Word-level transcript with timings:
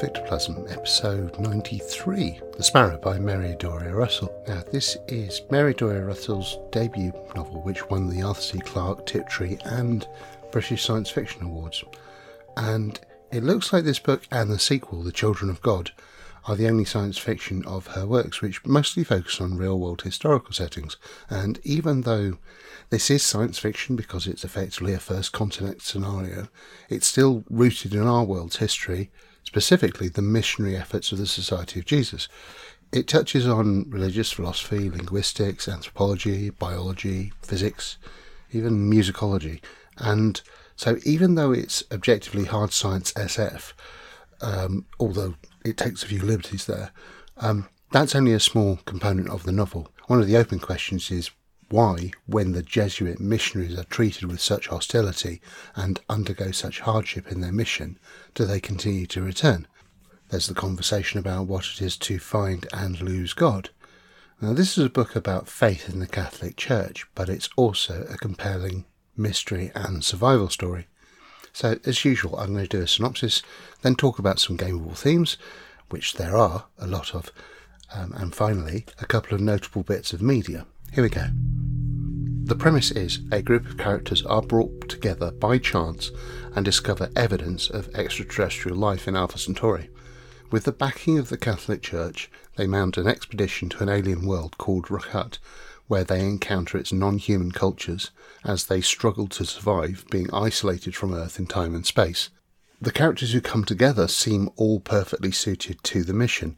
Fictoplasm, 0.00 0.66
episode 0.68 1.38
93, 1.40 2.38
The 2.58 2.62
Sparrow 2.62 2.98
by 2.98 3.18
Mary 3.18 3.56
Doria 3.58 3.94
Russell. 3.94 4.44
Now, 4.46 4.62
this 4.70 4.98
is 5.08 5.40
Mary 5.50 5.72
Doria 5.72 6.04
Russell's 6.04 6.58
debut 6.70 7.14
novel, 7.34 7.62
which 7.62 7.88
won 7.88 8.10
the 8.10 8.20
Arthur 8.20 8.42
C. 8.42 8.58
Clarke, 8.58 9.06
Tiptree, 9.06 9.56
and 9.64 10.06
British 10.52 10.84
Science 10.84 11.08
Fiction 11.08 11.44
Awards. 11.44 11.82
And 12.58 13.00
it 13.32 13.42
looks 13.42 13.72
like 13.72 13.84
this 13.84 13.98
book 13.98 14.22
and 14.30 14.50
the 14.50 14.58
sequel, 14.58 15.02
The 15.02 15.12
Children 15.12 15.48
of 15.48 15.62
God, 15.62 15.92
are 16.46 16.56
the 16.56 16.68
only 16.68 16.84
science 16.84 17.16
fiction 17.16 17.64
of 17.64 17.86
her 17.88 18.06
works 18.06 18.42
which 18.42 18.64
mostly 18.66 19.02
focus 19.02 19.40
on 19.40 19.56
real 19.56 19.78
world 19.78 20.02
historical 20.02 20.52
settings. 20.52 20.98
And 21.30 21.58
even 21.64 22.02
though 22.02 22.36
this 22.90 23.10
is 23.10 23.22
science 23.22 23.58
fiction 23.58 23.96
because 23.96 24.26
it's 24.26 24.44
effectively 24.44 24.92
a 24.92 24.98
first 24.98 25.32
contact 25.32 25.82
scenario, 25.82 26.48
it's 26.90 27.06
still 27.06 27.44
rooted 27.48 27.94
in 27.94 28.06
our 28.06 28.24
world's 28.24 28.56
history, 28.56 29.10
specifically 29.46 30.08
the 30.08 30.22
missionary 30.22 30.76
efforts 30.76 31.12
of 31.12 31.18
the 31.18 31.26
Society 31.26 31.80
of 31.80 31.86
Jesus. 31.86 32.28
It 32.92 33.08
touches 33.08 33.46
on 33.48 33.90
religious 33.90 34.30
philosophy, 34.30 34.90
linguistics, 34.90 35.68
anthropology, 35.68 36.50
biology, 36.50 37.32
physics, 37.42 37.98
even 38.52 38.90
musicology. 38.90 39.60
And 39.96 40.40
so, 40.76 40.98
even 41.04 41.34
though 41.34 41.52
it's 41.52 41.82
objectively 41.90 42.44
hard 42.44 42.72
science 42.72 43.12
SF, 43.14 43.72
um, 44.40 44.84
although 45.00 45.34
it 45.64 45.76
takes 45.76 46.02
a 46.02 46.06
few 46.06 46.22
liberties 46.22 46.66
there. 46.66 46.92
Um, 47.38 47.68
that's 47.92 48.14
only 48.14 48.32
a 48.32 48.40
small 48.40 48.78
component 48.84 49.28
of 49.30 49.44
the 49.44 49.52
novel. 49.52 49.88
One 50.06 50.20
of 50.20 50.26
the 50.26 50.36
open 50.36 50.58
questions 50.58 51.10
is 51.10 51.30
why, 51.68 52.12
when 52.26 52.52
the 52.52 52.62
Jesuit 52.62 53.18
missionaries 53.18 53.76
are 53.76 53.84
treated 53.84 54.24
with 54.24 54.40
such 54.40 54.68
hostility 54.68 55.40
and 55.74 56.00
undergo 56.08 56.52
such 56.52 56.80
hardship 56.80 57.30
in 57.32 57.40
their 57.40 57.52
mission, 57.52 57.98
do 58.34 58.44
they 58.44 58.60
continue 58.60 59.06
to 59.06 59.22
return? 59.22 59.66
There's 60.28 60.46
the 60.46 60.54
conversation 60.54 61.18
about 61.18 61.46
what 61.46 61.66
it 61.66 61.82
is 61.82 61.96
to 61.98 62.18
find 62.18 62.66
and 62.72 63.00
lose 63.00 63.32
God. 63.32 63.70
Now, 64.40 64.52
this 64.52 64.78
is 64.78 64.84
a 64.84 64.90
book 64.90 65.16
about 65.16 65.48
faith 65.48 65.88
in 65.88 65.98
the 65.98 66.06
Catholic 66.06 66.56
Church, 66.56 67.06
but 67.14 67.28
it's 67.28 67.48
also 67.56 68.06
a 68.10 68.16
compelling 68.16 68.84
mystery 69.16 69.72
and 69.74 70.04
survival 70.04 70.50
story. 70.50 70.86
So, 71.52 71.78
as 71.84 72.04
usual, 72.04 72.36
I'm 72.36 72.52
going 72.52 72.66
to 72.66 72.76
do 72.76 72.82
a 72.82 72.86
synopsis, 72.86 73.42
then 73.82 73.96
talk 73.96 74.18
about 74.18 74.38
some 74.38 74.58
gameable 74.58 74.96
themes, 74.96 75.36
which 75.88 76.14
there 76.14 76.36
are 76.36 76.66
a 76.78 76.86
lot 76.86 77.14
of, 77.14 77.32
um, 77.94 78.12
and 78.12 78.34
finally, 78.34 78.84
a 79.00 79.06
couple 79.06 79.34
of 79.34 79.40
notable 79.40 79.82
bits 79.82 80.12
of 80.12 80.20
media. 80.20 80.66
Here 80.92 81.02
we 81.02 81.10
go. 81.10 81.26
The 82.44 82.54
premise 82.54 82.90
is 82.90 83.20
a 83.32 83.42
group 83.42 83.66
of 83.66 83.76
characters 83.76 84.24
are 84.24 84.40
brought 84.40 84.88
together 84.88 85.30
by 85.32 85.58
chance 85.58 86.10
and 86.54 86.64
discover 86.64 87.10
evidence 87.16 87.68
of 87.68 87.94
extraterrestrial 87.94 88.78
life 88.78 89.06
in 89.08 89.16
Alpha 89.16 89.38
Centauri. 89.38 89.90
With 90.50 90.64
the 90.64 90.72
backing 90.72 91.18
of 91.18 91.28
the 91.28 91.36
Catholic 91.36 91.82
Church, 91.82 92.30
they 92.56 92.66
mount 92.66 92.96
an 92.96 93.08
expedition 93.08 93.68
to 93.70 93.82
an 93.82 93.88
alien 93.88 94.26
world 94.26 94.58
called 94.58 94.86
Rakhat, 94.86 95.38
where 95.88 96.04
they 96.04 96.20
encounter 96.20 96.78
its 96.78 96.92
non 96.92 97.18
human 97.18 97.50
cultures 97.50 98.10
as 98.44 98.66
they 98.66 98.80
struggle 98.80 99.26
to 99.28 99.44
survive 99.44 100.04
being 100.10 100.32
isolated 100.32 100.94
from 100.94 101.12
Earth 101.12 101.38
in 101.38 101.46
time 101.46 101.74
and 101.74 101.84
space. 101.84 102.30
The 102.80 102.92
characters 102.92 103.32
who 103.32 103.40
come 103.40 103.64
together 103.64 104.06
seem 104.06 104.50
all 104.56 104.80
perfectly 104.80 105.32
suited 105.32 105.82
to 105.82 106.04
the 106.04 106.12
mission, 106.12 106.56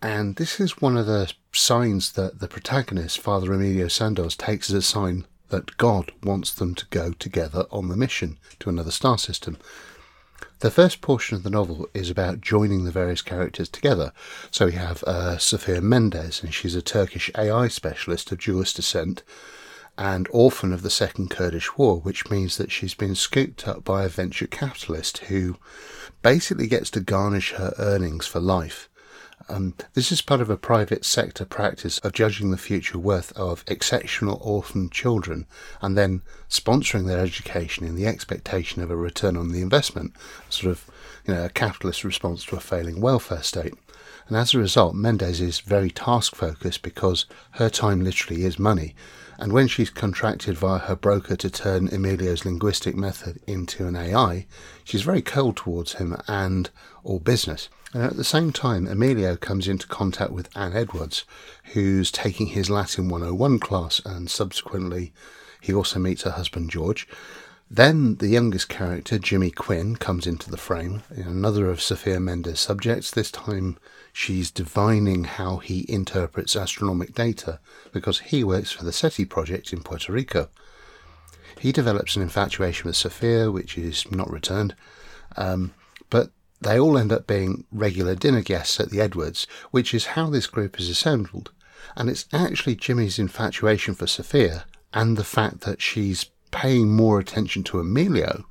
and 0.00 0.36
this 0.36 0.60
is 0.60 0.80
one 0.80 0.96
of 0.96 1.06
the 1.06 1.32
signs 1.52 2.12
that 2.12 2.38
the 2.40 2.48
protagonist, 2.48 3.18
Father 3.18 3.52
Emilio 3.52 3.88
Sandoz, 3.88 4.36
takes 4.36 4.70
as 4.70 4.76
a 4.76 4.82
sign 4.82 5.26
that 5.48 5.76
God 5.76 6.12
wants 6.22 6.52
them 6.52 6.74
to 6.76 6.86
go 6.86 7.12
together 7.12 7.66
on 7.70 7.88
the 7.88 7.96
mission 7.96 8.38
to 8.60 8.68
another 8.68 8.90
star 8.90 9.18
system. 9.18 9.58
The 10.60 10.70
first 10.70 11.00
portion 11.00 11.36
of 11.36 11.42
the 11.42 11.50
novel 11.50 11.88
is 11.94 12.10
about 12.10 12.40
joining 12.40 12.84
the 12.84 12.90
various 12.90 13.22
characters 13.22 13.68
together. 13.68 14.12
So 14.50 14.66
we 14.66 14.72
have 14.72 15.02
uh, 15.04 15.38
Sofia 15.38 15.80
Mendes, 15.80 16.42
and 16.42 16.52
she's 16.52 16.74
a 16.74 16.82
Turkish 16.82 17.30
AI 17.36 17.68
specialist 17.68 18.30
of 18.32 18.38
Jewish 18.38 18.74
descent 18.74 19.22
and 19.96 20.28
orphan 20.30 20.72
of 20.72 20.82
the 20.82 20.90
Second 20.90 21.30
Kurdish 21.30 21.76
War, 21.76 22.00
which 22.00 22.30
means 22.30 22.56
that 22.56 22.70
she's 22.70 22.94
been 22.94 23.14
scooped 23.14 23.66
up 23.66 23.84
by 23.84 24.04
a 24.04 24.08
venture 24.08 24.46
capitalist 24.46 25.18
who 25.18 25.56
basically 26.22 26.68
gets 26.68 26.90
to 26.90 27.00
garnish 27.00 27.52
her 27.52 27.74
earnings 27.78 28.26
for 28.26 28.38
life. 28.38 28.88
Um, 29.48 29.74
this 29.94 30.12
is 30.12 30.20
part 30.20 30.40
of 30.40 30.50
a 30.50 30.56
private 30.56 31.04
sector 31.04 31.44
practice 31.44 31.98
of 31.98 32.12
judging 32.12 32.50
the 32.50 32.58
future 32.58 32.98
worth 32.98 33.32
of 33.32 33.64
exceptional 33.66 34.38
orphan 34.42 34.90
children 34.90 35.46
and 35.80 35.96
then 35.96 36.22
sponsoring 36.50 37.06
their 37.06 37.20
education 37.20 37.86
in 37.86 37.94
the 37.94 38.06
expectation 38.06 38.82
of 38.82 38.90
a 38.90 38.96
return 38.96 39.36
on 39.36 39.52
the 39.52 39.62
investment, 39.62 40.12
sort 40.50 40.70
of 40.70 40.90
you 41.26 41.34
know 41.34 41.44
a 41.44 41.50
capitalist 41.50 42.04
response 42.04 42.44
to 42.44 42.56
a 42.56 42.60
failing 42.60 43.00
welfare 43.00 43.42
state. 43.42 43.74
And 44.28 44.36
as 44.36 44.52
a 44.52 44.58
result, 44.58 44.94
Mendes 44.94 45.40
is 45.40 45.60
very 45.60 45.90
task 45.90 46.34
focused 46.34 46.82
because 46.82 47.24
her 47.52 47.70
time 47.70 48.04
literally 48.04 48.44
is 48.44 48.58
money. 48.58 48.94
And 49.38 49.52
when 49.52 49.68
she's 49.68 49.90
contracted 49.90 50.58
via 50.58 50.80
her 50.80 50.96
broker 50.96 51.36
to 51.36 51.48
turn 51.48 51.88
Emilio's 51.88 52.44
linguistic 52.44 52.96
method 52.96 53.40
into 53.46 53.86
an 53.86 53.94
AI, 53.94 54.46
she's 54.82 55.02
very 55.02 55.22
cold 55.22 55.56
towards 55.56 55.94
him 55.94 56.16
and 56.26 56.68
all 57.04 57.20
business. 57.20 57.68
And 57.94 58.02
at 58.02 58.16
the 58.16 58.24
same 58.24 58.52
time, 58.52 58.86
Emilio 58.86 59.36
comes 59.36 59.68
into 59.68 59.86
contact 59.86 60.32
with 60.32 60.54
Anne 60.56 60.74
Edwards, 60.76 61.24
who's 61.72 62.10
taking 62.10 62.48
his 62.48 62.68
Latin 62.68 63.08
101 63.08 63.60
class, 63.60 64.00
and 64.04 64.28
subsequently, 64.28 65.12
he 65.60 65.72
also 65.72 65.98
meets 65.98 66.22
her 66.22 66.32
husband 66.32 66.70
George. 66.70 67.08
Then 67.70 68.16
the 68.16 68.28
youngest 68.28 68.68
character, 68.68 69.18
Jimmy 69.18 69.50
Quinn, 69.50 69.96
comes 69.96 70.26
into 70.26 70.50
the 70.50 70.56
frame, 70.56 71.02
another 71.10 71.70
of 71.70 71.80
Sofia 71.80 72.18
Mendes's 72.18 72.60
subjects. 72.60 73.10
This 73.10 73.30
time, 73.30 73.78
she's 74.18 74.50
divining 74.50 75.22
how 75.22 75.58
he 75.58 75.86
interprets 75.88 76.56
astronomic 76.56 77.14
data 77.14 77.60
because 77.92 78.18
he 78.18 78.42
works 78.42 78.72
for 78.72 78.84
the 78.84 78.92
SETI 78.92 79.24
project 79.24 79.72
in 79.72 79.80
Puerto 79.80 80.12
Rico. 80.12 80.48
He 81.60 81.70
develops 81.70 82.16
an 82.16 82.22
infatuation 82.22 82.88
with 82.88 82.96
Sofia, 82.96 83.52
which 83.52 83.78
is 83.78 84.10
not 84.10 84.28
returned. 84.28 84.74
Um, 85.36 85.72
but 86.10 86.30
they 86.60 86.80
all 86.80 86.98
end 86.98 87.12
up 87.12 87.28
being 87.28 87.64
regular 87.70 88.16
dinner 88.16 88.42
guests 88.42 88.80
at 88.80 88.90
the 88.90 89.00
Edwards, 89.00 89.46
which 89.70 89.94
is 89.94 90.06
how 90.06 90.28
this 90.30 90.48
group 90.48 90.80
is 90.80 90.88
assembled. 90.90 91.52
And 91.94 92.10
it's 92.10 92.26
actually 92.32 92.74
Jimmy's 92.74 93.20
infatuation 93.20 93.94
for 93.94 94.08
Sofia 94.08 94.64
and 94.92 95.16
the 95.16 95.22
fact 95.22 95.60
that 95.60 95.80
she's 95.80 96.28
paying 96.50 96.90
more 96.90 97.20
attention 97.20 97.62
to 97.62 97.78
Emilio 97.78 98.46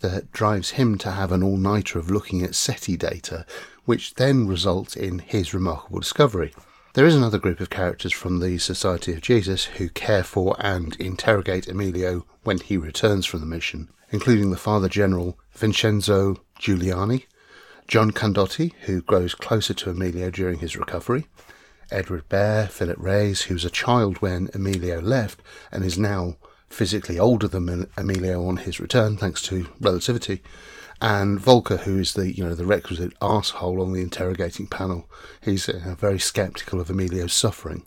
that 0.00 0.30
drives 0.30 0.70
him 0.70 0.96
to 0.98 1.10
have 1.10 1.32
an 1.32 1.42
all 1.42 1.56
nighter 1.56 1.98
of 1.98 2.08
looking 2.08 2.42
at 2.42 2.54
SETI 2.54 2.96
data, 2.96 3.44
which 3.88 4.16
then 4.16 4.46
results 4.46 4.94
in 4.94 5.18
his 5.18 5.54
remarkable 5.54 5.98
discovery. 5.98 6.52
There 6.92 7.06
is 7.06 7.16
another 7.16 7.38
group 7.38 7.58
of 7.58 7.70
characters 7.70 8.12
from 8.12 8.38
the 8.38 8.58
Society 8.58 9.14
of 9.14 9.22
Jesus 9.22 9.64
who 9.64 9.88
care 9.88 10.22
for 10.22 10.54
and 10.58 10.94
interrogate 10.96 11.68
Emilio 11.68 12.26
when 12.42 12.58
he 12.58 12.76
returns 12.76 13.24
from 13.24 13.40
the 13.40 13.46
mission, 13.46 13.88
including 14.10 14.50
the 14.50 14.58
Father 14.58 14.90
General 14.90 15.38
Vincenzo 15.52 16.36
Giuliani, 16.60 17.24
John 17.86 18.10
Candotti, 18.10 18.74
who 18.82 19.00
grows 19.00 19.34
closer 19.34 19.72
to 19.72 19.88
Emilio 19.88 20.28
during 20.30 20.58
his 20.58 20.76
recovery, 20.76 21.26
Edward 21.90 22.28
Behr, 22.28 22.68
Philip 22.68 22.98
Reyes, 22.98 23.44
who 23.44 23.54
was 23.54 23.64
a 23.64 23.70
child 23.70 24.18
when 24.18 24.50
Emilio 24.52 25.00
left 25.00 25.40
and 25.72 25.82
is 25.82 25.96
now 25.96 26.36
physically 26.68 27.18
older 27.18 27.48
than 27.48 27.88
Emilio 27.96 28.46
on 28.46 28.58
his 28.58 28.80
return, 28.80 29.16
thanks 29.16 29.40
to 29.44 29.66
relativity, 29.80 30.42
and 31.00 31.38
Voelker, 31.38 31.80
who 31.80 31.98
is 31.98 32.14
the 32.14 32.34
you 32.34 32.44
know 32.44 32.54
the 32.54 32.66
requisite 32.66 33.12
asshole 33.22 33.80
on 33.80 33.92
the 33.92 34.02
interrogating 34.02 34.66
panel. 34.66 35.08
He's 35.40 35.68
uh, 35.68 35.94
very 35.98 36.18
sceptical 36.18 36.80
of 36.80 36.90
Emilio's 36.90 37.32
suffering. 37.32 37.84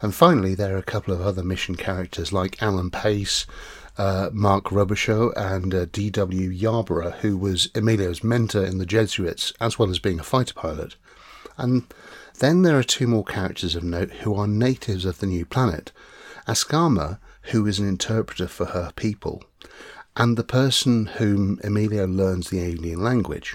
And 0.00 0.14
finally, 0.14 0.54
there 0.54 0.74
are 0.74 0.78
a 0.78 0.82
couple 0.82 1.12
of 1.12 1.20
other 1.20 1.42
mission 1.42 1.74
characters 1.74 2.32
like 2.32 2.62
Alan 2.62 2.90
Pace, 2.90 3.46
uh, 3.96 4.30
Marc 4.32 4.66
Robichaux 4.66 5.32
and 5.36 5.74
uh, 5.74 5.86
D.W. 5.86 6.50
Yarbrough, 6.50 7.16
who 7.16 7.36
was 7.36 7.68
Emilio's 7.74 8.22
mentor 8.22 8.64
in 8.64 8.78
the 8.78 8.86
Jesuits, 8.86 9.52
as 9.60 9.78
well 9.78 9.90
as 9.90 9.98
being 9.98 10.20
a 10.20 10.24
fighter 10.24 10.54
pilot. 10.54 10.94
And 11.56 11.82
then 12.38 12.62
there 12.62 12.78
are 12.78 12.84
two 12.84 13.08
more 13.08 13.24
characters 13.24 13.74
of 13.74 13.82
note 13.82 14.10
who 14.10 14.34
are 14.36 14.46
natives 14.46 15.04
of 15.04 15.18
the 15.18 15.26
new 15.26 15.44
planet. 15.44 15.90
Askama, 16.46 17.18
who 17.50 17.66
is 17.66 17.80
an 17.80 17.88
interpreter 17.88 18.46
for 18.46 18.66
her 18.66 18.92
people, 18.94 19.42
and 20.18 20.36
the 20.36 20.44
person 20.44 21.06
whom 21.06 21.60
Emilio 21.62 22.04
learns 22.04 22.50
the 22.50 22.60
alien 22.60 23.00
language. 23.00 23.54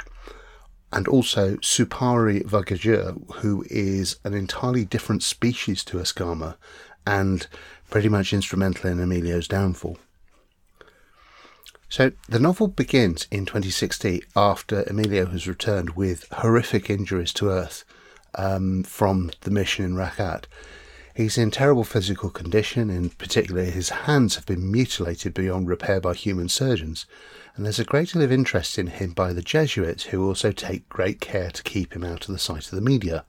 And 0.93 1.07
also 1.07 1.57
Supaari 1.57 2.43
VaGayjur, 2.43 3.35
who 3.35 3.65
is 3.69 4.17
an 4.23 4.33
entirely 4.33 4.85
different 4.85 5.23
species 5.23 5.83
to 5.85 5.97
Askama 5.97 6.55
and 7.05 7.47
pretty 7.89 8.07
much 8.07 8.31
instrumental 8.31 8.89
in 8.89 8.99
Emilio's 8.99 9.47
downfall. 9.47 9.97
So 11.89 12.13
the 12.29 12.39
novel 12.39 12.69
begins 12.69 13.27
in 13.29 13.45
2060 13.45 14.23
after 14.35 14.83
Emilio 14.83 15.25
has 15.27 15.47
returned 15.47 15.91
with 15.91 16.27
horrific 16.31 16.89
injuries 16.89 17.33
to 17.33 17.49
Earth 17.49 17.83
um, 18.35 18.83
from 18.83 19.31
the 19.41 19.51
mission 19.51 19.83
in 19.83 19.95
Rakhat. 19.95 20.45
He's 21.15 21.37
in 21.37 21.51
terrible 21.51 21.83
physical 21.83 22.31
condition, 22.31 22.89
in 22.89 23.11
particular, 23.11 23.65
his 23.65 23.89
hands 23.89 24.35
have 24.35 24.47
been 24.47 24.71
mutilated 24.71 25.35
beyond 25.35 25.67
repair 25.67 26.01
by 26.01 26.15
human 26.15 26.49
surgeons, 26.49 27.05
and 27.55 27.63
there's 27.63 27.77
a 27.77 27.85
great 27.85 28.11
deal 28.11 28.23
of 28.23 28.31
interest 28.31 28.79
in 28.79 28.87
him 28.87 29.11
by 29.11 29.31
the 29.31 29.43
Jesuits, 29.43 30.05
who 30.05 30.25
also 30.25 30.51
take 30.51 30.89
great 30.89 31.21
care 31.21 31.51
to 31.51 31.61
keep 31.61 31.93
him 31.93 32.03
out 32.03 32.27
of 32.27 32.33
the 32.33 32.39
sight 32.39 32.65
of 32.65 32.71
the 32.71 32.81
media. 32.81 33.25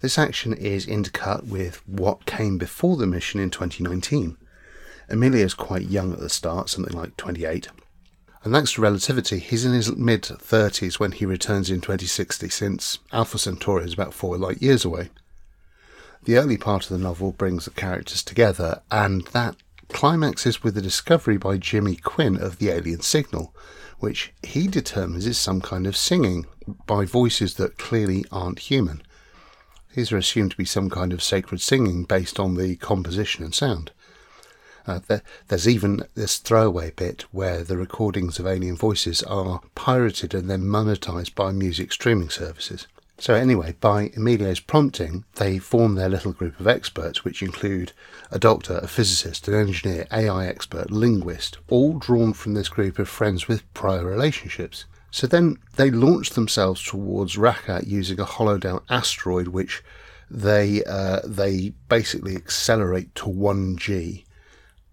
This 0.00 0.16
action 0.16 0.52
is 0.52 0.86
intercut 0.86 1.48
with 1.48 1.82
what 1.88 2.24
came 2.24 2.56
before 2.56 2.96
the 2.96 3.06
mission 3.06 3.40
in 3.40 3.50
2019. 3.50 4.36
Emilio 5.08 5.44
is 5.44 5.54
quite 5.54 5.88
young 5.88 6.12
at 6.12 6.20
the 6.20 6.28
start, 6.28 6.68
something 6.68 6.96
like 6.96 7.16
28. 7.16 7.66
And 8.44 8.54
thanks 8.54 8.74
to 8.74 8.80
relativity, 8.80 9.40
he's 9.40 9.64
in 9.64 9.72
his 9.72 9.96
mid 9.96 10.22
30s 10.22 11.00
when 11.00 11.10
he 11.10 11.26
returns 11.26 11.68
in 11.68 11.80
2060, 11.80 12.48
since 12.48 13.00
Alpha 13.12 13.38
Centauri 13.38 13.86
is 13.86 13.94
about 13.94 14.14
four 14.14 14.38
light 14.38 14.62
years 14.62 14.84
away. 14.84 15.10
The 16.26 16.38
early 16.38 16.56
part 16.56 16.82
of 16.82 16.88
the 16.88 16.98
novel 16.98 17.30
brings 17.30 17.66
the 17.66 17.70
characters 17.70 18.20
together, 18.20 18.82
and 18.90 19.22
that 19.28 19.54
climaxes 19.90 20.60
with 20.60 20.74
the 20.74 20.82
discovery 20.82 21.36
by 21.36 21.56
Jimmy 21.56 21.94
Quinn 21.94 22.36
of 22.36 22.58
the 22.58 22.70
alien 22.70 23.02
signal, 23.02 23.54
which 24.00 24.32
he 24.42 24.66
determines 24.66 25.24
is 25.24 25.38
some 25.38 25.60
kind 25.60 25.86
of 25.86 25.96
singing 25.96 26.46
by 26.84 27.04
voices 27.04 27.54
that 27.54 27.78
clearly 27.78 28.24
aren't 28.32 28.58
human. 28.58 29.02
These 29.94 30.10
are 30.10 30.16
assumed 30.16 30.50
to 30.50 30.56
be 30.56 30.64
some 30.64 30.90
kind 30.90 31.12
of 31.12 31.22
sacred 31.22 31.60
singing 31.60 32.02
based 32.02 32.40
on 32.40 32.56
the 32.56 32.74
composition 32.74 33.44
and 33.44 33.54
sound. 33.54 33.92
Uh, 34.84 34.98
there, 35.06 35.22
there's 35.46 35.68
even 35.68 36.02
this 36.16 36.38
throwaway 36.38 36.90
bit 36.90 37.22
where 37.30 37.62
the 37.62 37.76
recordings 37.76 38.40
of 38.40 38.48
alien 38.48 38.74
voices 38.74 39.22
are 39.22 39.60
pirated 39.76 40.34
and 40.34 40.50
then 40.50 40.62
monetized 40.62 41.36
by 41.36 41.52
music 41.52 41.92
streaming 41.92 42.30
services. 42.30 42.88
So, 43.18 43.34
anyway, 43.34 43.74
by 43.80 44.10
Emilio's 44.14 44.60
prompting, 44.60 45.24
they 45.36 45.58
form 45.58 45.94
their 45.94 46.08
little 46.10 46.32
group 46.32 46.60
of 46.60 46.66
experts, 46.66 47.24
which 47.24 47.42
include 47.42 47.92
a 48.30 48.38
doctor, 48.38 48.78
a 48.82 48.86
physicist, 48.86 49.48
an 49.48 49.54
engineer, 49.54 50.06
AI 50.12 50.46
expert, 50.46 50.90
linguist, 50.90 51.56
all 51.68 51.98
drawn 51.98 52.34
from 52.34 52.52
this 52.52 52.68
group 52.68 52.98
of 52.98 53.08
friends 53.08 53.48
with 53.48 53.72
prior 53.72 54.04
relationships. 54.04 54.84
So 55.10 55.26
then 55.26 55.56
they 55.76 55.90
launch 55.90 56.30
themselves 56.30 56.82
towards 56.82 57.36
Rakhat 57.36 57.86
using 57.86 58.20
a 58.20 58.26
hollowed 58.26 58.66
out 58.66 58.84
asteroid, 58.90 59.48
which 59.48 59.82
they 60.30 60.84
uh, 60.84 61.20
they 61.24 61.72
basically 61.88 62.36
accelerate 62.36 63.14
to 63.14 63.30
one 63.30 63.78
g, 63.78 64.26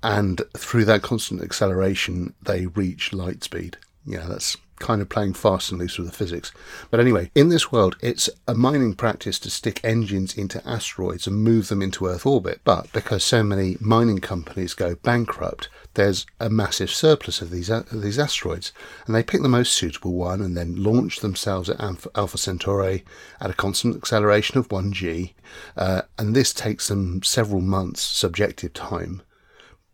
and 0.01 0.41
through 0.55 0.85
that 0.85 1.01
constant 1.01 1.41
acceleration, 1.41 2.35
they 2.41 2.67
reach 2.67 3.11
light 3.11 3.43
speed. 3.43 3.77
Yeah, 4.05 4.25
that's 4.27 4.55
kind 4.83 5.01
of 5.01 5.07
playing 5.07 5.33
fast 5.33 5.71
and 5.71 5.79
loose 5.79 5.97
with 5.97 6.07
the 6.07 6.15
physics. 6.15 6.51
But 6.91 6.99
anyway, 6.99 7.31
in 7.33 7.47
this 7.47 7.71
world, 7.71 7.95
it's 8.01 8.29
a 8.47 8.53
mining 8.53 8.93
practice 8.93 9.39
to 9.39 9.49
stick 9.49 9.79
engines 9.83 10.37
into 10.37 10.61
asteroids 10.67 11.25
and 11.25 11.37
move 11.37 11.69
them 11.69 11.81
into 11.81 12.05
Earth 12.05 12.25
orbit. 12.25 12.59
But 12.65 12.91
because 12.91 13.23
so 13.23 13.43
many 13.43 13.77
mining 13.79 14.19
companies 14.19 14.73
go 14.73 14.95
bankrupt, 14.95 15.69
there's 15.93 16.25
a 16.39 16.49
massive 16.49 16.89
surplus 16.89 17.41
of 17.41 17.49
these 17.49 17.69
uh, 17.69 17.83
these 17.91 18.19
asteroids, 18.19 18.73
and 19.05 19.15
they 19.15 19.23
pick 19.23 19.41
the 19.41 19.47
most 19.47 19.73
suitable 19.73 20.13
one 20.13 20.41
and 20.41 20.57
then 20.57 20.83
launch 20.83 21.19
themselves 21.21 21.69
at 21.69 21.79
Alpha 21.79 22.37
Centauri 22.37 23.05
at 23.39 23.51
a 23.51 23.53
constant 23.53 23.95
acceleration 23.95 24.57
of 24.57 24.71
one 24.71 24.91
g, 24.91 25.33
uh, 25.77 26.01
and 26.17 26.35
this 26.35 26.53
takes 26.53 26.89
them 26.89 27.23
several 27.23 27.61
months 27.61 28.01
subjective 28.01 28.73
time, 28.73 29.21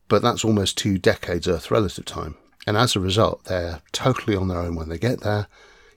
but 0.08 0.22
that's 0.22 0.46
almost 0.46 0.78
two 0.78 0.98
decades 0.98 1.48
Earth 1.48 1.70
relative 1.70 2.06
time. 2.06 2.36
And 2.68 2.78
as 2.78 2.96
a 2.96 3.00
result, 3.00 3.46
they're 3.46 3.82
totally 3.92 4.36
on 4.36 4.48
their 4.48 4.60
own 4.60 4.76
when 4.76 4.90
they 4.90 4.98
get 4.98 5.22
there. 5.22 5.48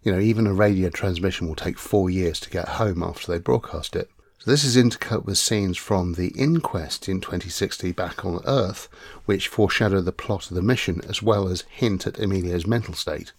You 0.02 0.12
know, 0.12 0.20
even 0.20 0.46
a 0.46 0.54
radio 0.54 0.90
transmission 0.90 1.46
will 1.46 1.54
take 1.54 1.78
four 1.78 2.10
years 2.10 2.40
to 2.40 2.50
get 2.50 2.68
home 2.70 3.02
after 3.02 3.30
they 3.30 3.38
broadcast 3.38 3.94
it. 3.94 4.10
So 4.38 4.50
this 4.50 4.64
is 4.64 4.76
intercut 4.76 5.24
with 5.24 5.38
scenes 5.38 5.78
from 5.78 6.14
the 6.14 6.28
inquest 6.28 7.08
in 7.08 7.20
2060 7.20 7.92
back 7.92 8.24
on 8.24 8.40
Earth, 8.44 8.88
which 9.24 9.46
foreshadow 9.46 10.00
the 10.00 10.10
plot 10.10 10.50
of 10.50 10.56
the 10.56 10.62
mission 10.62 11.00
as 11.08 11.22
well 11.22 11.46
as 11.46 11.62
hint 11.70 12.08
at 12.08 12.18
Emilio's 12.18 12.66
mental 12.66 12.94
state. 12.94 13.32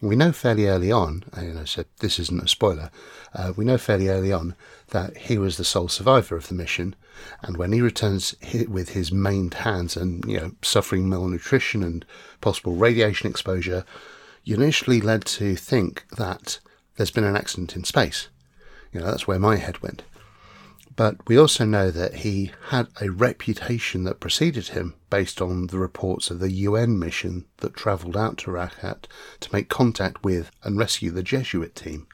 We 0.00 0.14
know 0.14 0.30
fairly 0.30 0.66
early 0.66 0.92
on, 0.92 1.24
and 1.32 1.58
I 1.58 1.64
said 1.64 1.86
this 1.98 2.20
isn't 2.20 2.44
a 2.44 2.48
spoiler, 2.48 2.90
uh, 3.34 3.52
we 3.56 3.64
know 3.64 3.78
fairly 3.78 4.08
early 4.08 4.32
on 4.32 4.54
that 4.88 5.16
he 5.16 5.38
was 5.38 5.56
the 5.56 5.64
sole 5.64 5.88
survivor 5.88 6.36
of 6.36 6.48
the 6.48 6.54
mission, 6.54 6.94
and 7.42 7.56
when 7.56 7.72
he 7.72 7.80
returns 7.80 8.36
with 8.68 8.90
his 8.90 9.10
maimed 9.10 9.54
hands 9.54 9.96
and 9.96 10.24
you 10.24 10.38
know 10.38 10.52
suffering 10.62 11.08
malnutrition 11.08 11.82
and 11.82 12.04
possible 12.40 12.74
radiation 12.74 13.28
exposure, 13.28 13.84
you're 14.44 14.62
initially 14.62 15.00
led 15.00 15.24
to 15.24 15.56
think 15.56 16.04
that 16.16 16.60
there's 16.96 17.10
been 17.10 17.24
an 17.24 17.36
accident 17.36 17.76
in 17.76 17.84
space. 17.84 18.28
You 18.92 19.00
know 19.00 19.06
that's 19.06 19.26
where 19.26 19.38
my 19.38 19.56
head 19.56 19.82
went. 19.82 20.02
But 20.98 21.28
we 21.28 21.38
also 21.38 21.64
know 21.64 21.92
that 21.92 22.26
he 22.26 22.50
had 22.70 22.88
a 23.00 23.08
reputation 23.08 24.02
that 24.02 24.18
preceded 24.18 24.70
him 24.70 24.94
based 25.10 25.40
on 25.40 25.68
the 25.68 25.78
reports 25.78 26.28
of 26.28 26.40
the 26.40 26.50
UN 26.50 26.98
mission 26.98 27.44
that 27.58 27.76
travelled 27.76 28.16
out 28.16 28.36
to 28.38 28.50
Rakhat 28.50 29.04
to 29.38 29.52
make 29.52 29.68
contact 29.68 30.24
with 30.24 30.50
and 30.64 30.76
rescue 30.76 31.12
the 31.12 31.22
Jesuit 31.22 31.76
team. 31.76 32.08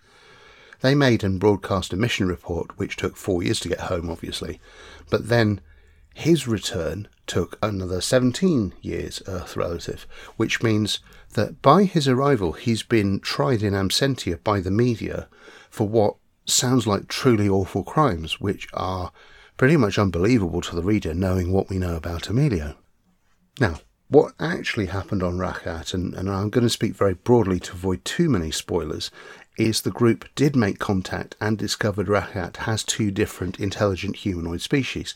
They 0.82 0.94
made 0.94 1.24
and 1.24 1.40
broadcast 1.40 1.94
a 1.94 1.96
mission 1.96 2.28
report, 2.28 2.76
which 2.76 2.98
took 2.98 3.16
four 3.16 3.42
years 3.42 3.58
to 3.60 3.70
get 3.70 3.80
home, 3.80 4.10
obviously, 4.10 4.60
but 5.08 5.28
then 5.28 5.62
his 6.12 6.46
return 6.46 7.08
took 7.26 7.58
another 7.62 8.02
17 8.02 8.74
years 8.82 9.22
Earth 9.26 9.56
relative, 9.56 10.06
which 10.36 10.62
means 10.62 11.00
that 11.32 11.62
by 11.62 11.84
his 11.84 12.06
arrival 12.06 12.52
he's 12.52 12.82
been 12.82 13.18
tried 13.20 13.62
in 13.62 13.72
absentia 13.72 14.44
by 14.44 14.60
the 14.60 14.70
media 14.70 15.26
for 15.70 15.88
what 15.88 16.16
sounds 16.46 16.86
like 16.86 17.08
truly 17.08 17.48
awful 17.48 17.82
crimes, 17.82 18.40
which 18.40 18.68
are 18.74 19.12
pretty 19.56 19.76
much 19.76 19.98
unbelievable 19.98 20.60
to 20.60 20.74
the 20.74 20.82
reader 20.82 21.14
knowing 21.14 21.52
what 21.52 21.68
we 21.68 21.78
know 21.78 21.96
about 21.96 22.28
Emilio. 22.28 22.76
Now, 23.60 23.80
what 24.08 24.34
actually 24.38 24.86
happened 24.86 25.22
on 25.22 25.38
Rakhat, 25.38 25.94
and, 25.94 26.14
and 26.14 26.30
I'm 26.30 26.50
going 26.50 26.64
to 26.64 26.70
speak 26.70 26.94
very 26.94 27.14
broadly 27.14 27.58
to 27.60 27.72
avoid 27.72 28.04
too 28.04 28.28
many 28.28 28.50
spoilers, 28.50 29.10
is 29.56 29.80
the 29.80 29.90
group 29.90 30.26
did 30.34 30.56
make 30.56 30.78
contact 30.78 31.36
and 31.40 31.56
discovered 31.56 32.08
Rakhat 32.08 32.58
has 32.58 32.84
two 32.84 33.10
different 33.10 33.60
intelligent 33.60 34.16
humanoid 34.16 34.60
species. 34.60 35.14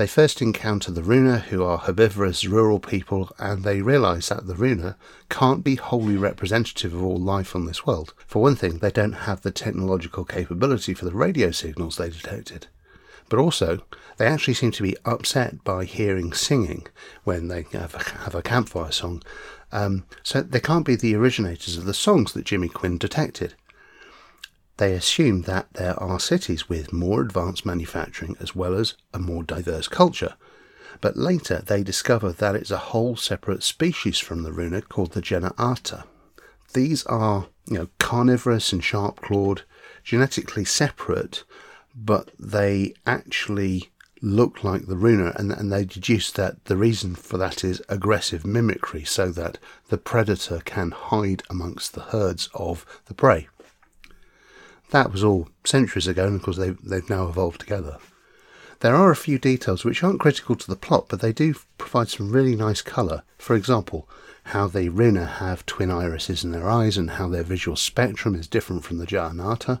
They 0.00 0.06
first 0.06 0.40
encounter 0.40 0.90
the 0.90 1.02
Runa, 1.02 1.40
who 1.40 1.62
are 1.62 1.76
herbivorous 1.76 2.46
rural 2.46 2.80
people, 2.80 3.30
and 3.38 3.64
they 3.64 3.82
realise 3.82 4.30
that 4.30 4.46
the 4.46 4.54
Runa 4.54 4.96
can't 5.28 5.62
be 5.62 5.74
wholly 5.74 6.16
representative 6.16 6.94
of 6.94 7.02
all 7.02 7.18
life 7.18 7.54
on 7.54 7.66
this 7.66 7.84
world. 7.84 8.14
For 8.26 8.40
one 8.40 8.56
thing, 8.56 8.78
they 8.78 8.90
don't 8.90 9.12
have 9.12 9.42
the 9.42 9.50
technological 9.50 10.24
capability 10.24 10.94
for 10.94 11.04
the 11.04 11.12
radio 11.12 11.50
signals 11.50 11.98
they 11.98 12.08
detected. 12.08 12.68
But 13.28 13.40
also, 13.40 13.84
they 14.16 14.26
actually 14.26 14.54
seem 14.54 14.70
to 14.70 14.82
be 14.82 14.96
upset 15.04 15.62
by 15.64 15.84
hearing 15.84 16.32
singing 16.32 16.86
when 17.24 17.48
they 17.48 17.66
have 17.72 17.94
a, 17.94 18.02
have 18.20 18.34
a 18.34 18.40
campfire 18.40 18.92
song. 18.92 19.22
Um, 19.70 20.04
so 20.22 20.40
they 20.40 20.60
can't 20.60 20.86
be 20.86 20.96
the 20.96 21.14
originators 21.14 21.76
of 21.76 21.84
the 21.84 21.92
songs 21.92 22.32
that 22.32 22.46
Jimmy 22.46 22.70
Quinn 22.70 22.96
detected 22.96 23.52
they 24.80 24.94
assume 24.94 25.42
that 25.42 25.66
there 25.74 25.94
are 26.02 26.18
cities 26.18 26.70
with 26.70 26.90
more 26.90 27.20
advanced 27.20 27.66
manufacturing 27.66 28.34
as 28.40 28.56
well 28.56 28.74
as 28.74 28.94
a 29.12 29.18
more 29.18 29.42
diverse 29.42 29.86
culture. 29.86 30.36
But 31.02 31.18
later 31.18 31.62
they 31.66 31.82
discover 31.82 32.32
that 32.32 32.56
it's 32.56 32.70
a 32.70 32.78
whole 32.78 33.14
separate 33.14 33.62
species 33.62 34.18
from 34.18 34.42
the 34.42 34.52
Runa 34.52 34.80
called 34.80 35.12
the 35.12 35.20
Jana'ata. 35.20 36.04
These 36.72 37.04
are, 37.04 37.48
you 37.66 37.76
know, 37.76 37.88
carnivorous 37.98 38.72
and 38.72 38.82
sharp 38.82 39.20
clawed, 39.20 39.64
genetically 40.02 40.64
separate, 40.64 41.44
but 41.94 42.30
they 42.38 42.94
actually 43.06 43.90
look 44.22 44.64
like 44.64 44.86
the 44.86 44.96
Runa, 44.96 45.34
and, 45.36 45.52
and 45.52 45.70
they 45.70 45.84
deduce 45.84 46.32
that 46.32 46.64
the 46.64 46.76
reason 46.78 47.14
for 47.14 47.36
that 47.36 47.64
is 47.64 47.82
aggressive 47.90 48.46
mimicry, 48.46 49.04
so 49.04 49.30
that 49.32 49.58
the 49.90 49.98
predator 49.98 50.62
can 50.64 50.92
hide 50.92 51.42
amongst 51.50 51.92
the 51.92 52.02
herds 52.14 52.48
of 52.54 52.86
the 53.06 53.14
prey. 53.14 53.48
That 54.90 55.12
was 55.12 55.22
all 55.22 55.48
centuries 55.64 56.08
ago, 56.08 56.26
and 56.26 56.36
of 56.36 56.42
course 56.42 56.56
they've, 56.56 56.78
they've 56.82 57.08
now 57.08 57.28
evolved 57.28 57.60
together. 57.60 57.98
There 58.80 58.96
are 58.96 59.10
a 59.10 59.16
few 59.16 59.38
details 59.38 59.84
which 59.84 60.02
aren't 60.02 60.20
critical 60.20 60.56
to 60.56 60.66
the 60.66 60.76
plot, 60.76 61.06
but 61.08 61.20
they 61.20 61.32
do 61.32 61.54
provide 61.78 62.08
some 62.08 62.32
really 62.32 62.56
nice 62.56 62.82
colour. 62.82 63.22
For 63.38 63.54
example, 63.54 64.08
how 64.44 64.66
the 64.66 64.88
Runa 64.88 65.26
have 65.26 65.66
twin 65.66 65.90
irises 65.90 66.42
in 66.42 66.50
their 66.50 66.68
eyes, 66.68 66.96
and 66.96 67.10
how 67.10 67.28
their 67.28 67.42
visual 67.42 67.76
spectrum 67.76 68.34
is 68.34 68.48
different 68.48 68.84
from 68.84 68.98
the 68.98 69.06
Jana'ata, 69.06 69.80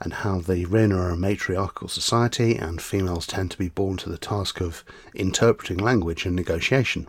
and 0.00 0.12
how 0.14 0.40
the 0.40 0.64
Runa 0.64 0.96
are 0.96 1.10
a 1.10 1.16
matriarchal 1.16 1.88
society, 1.88 2.56
and 2.56 2.82
females 2.82 3.26
tend 3.26 3.52
to 3.52 3.58
be 3.58 3.68
born 3.68 3.96
to 3.98 4.08
the 4.08 4.18
task 4.18 4.60
of 4.60 4.82
interpreting 5.14 5.78
language 5.78 6.26
and 6.26 6.34
negotiation. 6.34 7.06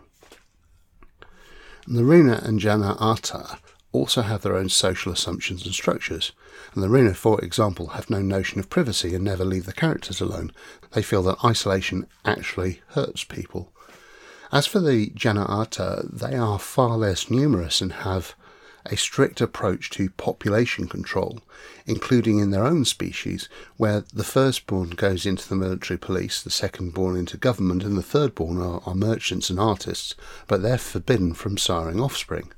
the 1.86 2.04
Runa 2.04 2.40
and 2.44 2.60
Jana'ata 2.60 3.58
also 3.94 4.22
have 4.22 4.42
their 4.42 4.56
own 4.56 4.68
social 4.68 5.12
assumptions 5.12 5.64
and 5.64 5.72
structures, 5.72 6.32
and 6.74 6.82
the 6.82 6.88
Runa, 6.88 7.14
for 7.14 7.40
example, 7.40 7.88
have 7.88 8.10
no 8.10 8.20
notion 8.20 8.58
of 8.58 8.68
privacy 8.68 9.14
and 9.14 9.22
never 9.24 9.44
leave 9.44 9.66
the 9.66 9.72
characters 9.72 10.20
alone. 10.20 10.50
They 10.90 11.02
feel 11.02 11.22
that 11.22 11.44
isolation 11.44 12.08
actually 12.24 12.82
hurts 12.88 13.22
people. 13.22 13.72
As 14.50 14.66
for 14.66 14.80
the 14.80 15.10
Jana'ata, 15.10 16.10
they 16.12 16.34
are 16.36 16.58
far 16.58 16.96
less 16.96 17.30
numerous 17.30 17.80
and 17.80 17.92
have 17.92 18.34
a 18.86 18.96
strict 18.96 19.40
approach 19.40 19.90
to 19.90 20.10
population 20.10 20.88
control, 20.88 21.40
including 21.86 22.40
in 22.40 22.50
their 22.50 22.64
own 22.64 22.84
species, 22.84 23.48
where 23.76 24.04
the 24.12 24.24
firstborn 24.24 24.90
goes 24.90 25.24
into 25.24 25.48
the 25.48 25.56
military 25.56 25.98
police, 25.98 26.42
the 26.42 26.50
secondborn 26.50 27.18
into 27.18 27.36
government, 27.36 27.82
and 27.82 27.96
the 27.96 28.02
thirdborn 28.02 28.60
are, 28.60 28.82
are 28.86 28.94
merchants 28.94 29.50
and 29.50 29.58
artists, 29.58 30.14
but 30.48 30.62
they're 30.62 30.78
forbidden 30.78 31.32
from 31.32 31.56
siring 31.56 32.02
offspring. 32.02 32.52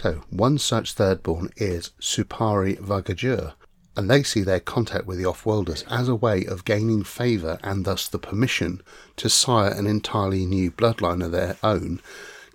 So, 0.00 0.22
one 0.30 0.58
such 0.58 0.94
thirdborn 0.94 1.50
is 1.56 1.90
Supaari 2.00 2.78
VaGayjur, 2.78 3.54
and 3.96 4.08
they 4.08 4.22
see 4.22 4.42
their 4.42 4.60
contact 4.60 5.06
with 5.06 5.18
the 5.18 5.24
off-worlders 5.24 5.84
as 5.90 6.08
a 6.08 6.14
way 6.14 6.44
of 6.44 6.64
gaining 6.64 7.02
favour 7.02 7.58
and 7.64 7.84
thus 7.84 8.06
the 8.06 8.20
permission 8.20 8.80
to 9.16 9.28
sire 9.28 9.72
an 9.72 9.88
entirely 9.88 10.46
new 10.46 10.70
bloodline 10.70 11.24
of 11.24 11.32
their 11.32 11.56
own 11.64 12.00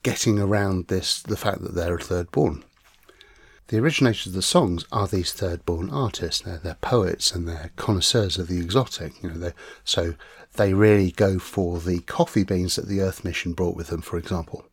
getting 0.03 0.39
around 0.39 0.87
this 0.87 1.21
the 1.21 1.35
fact 1.35 1.61
that 1.63 1.75
they're 1.75 1.97
a 1.97 2.01
third 2.01 2.31
born. 2.31 2.63
The 3.67 3.79
originators 3.79 4.27
of 4.27 4.33
the 4.33 4.41
songs 4.41 4.85
are 4.89 5.09
these 5.09 5.33
third 5.33 5.65
born 5.65 5.89
artists. 5.89 6.43
They're, 6.43 6.59
they're 6.59 6.75
poets 6.75 7.33
and 7.33 7.45
they're 7.45 7.71
connoisseurs 7.75 8.37
of 8.37 8.47
the 8.47 8.59
exotic. 8.59 9.21
You 9.21 9.31
know, 9.31 9.51
so 9.83 10.15
they 10.53 10.73
really 10.73 11.11
go 11.11 11.39
for 11.39 11.81
the 11.81 11.99
coffee 11.99 12.45
beans 12.45 12.77
that 12.77 12.87
the 12.87 13.01
Earth 13.01 13.25
mission 13.25 13.51
brought 13.51 13.75
with 13.75 13.87
them, 13.87 14.01
for 14.01 14.17
example. 14.17 14.65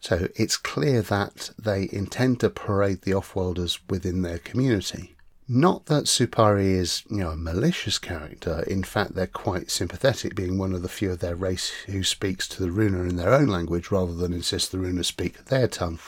So 0.00 0.28
it's 0.36 0.56
clear 0.56 1.02
that 1.02 1.50
they 1.58 1.88
intend 1.92 2.40
to 2.40 2.50
parade 2.50 3.02
the 3.02 3.14
off-worlders 3.14 3.80
within 3.88 4.22
their 4.22 4.38
community. 4.38 5.16
Not 5.50 5.86
that 5.86 6.04
Supaari 6.04 6.72
is, 6.72 7.02
you 7.10 7.18
know, 7.18 7.30
a 7.30 7.36
malicious 7.36 7.98
character. 7.98 8.62
In 8.66 8.84
fact, 8.84 9.14
they're 9.14 9.26
quite 9.26 9.70
sympathetic, 9.70 10.34
being 10.34 10.58
one 10.58 10.74
of 10.74 10.82
the 10.82 10.88
few 10.88 11.10
of 11.10 11.20
their 11.20 11.34
race 11.34 11.70
who 11.86 12.04
speaks 12.04 12.46
to 12.48 12.62
the 12.62 12.70
Runa 12.70 13.04
in 13.04 13.16
their 13.16 13.32
own 13.32 13.46
language 13.46 13.90
rather 13.90 14.14
than 14.14 14.34
insist 14.34 14.72
the 14.72 14.78
Runa 14.78 15.04
speak 15.04 15.46
their 15.46 15.66
tongue. 15.66 15.98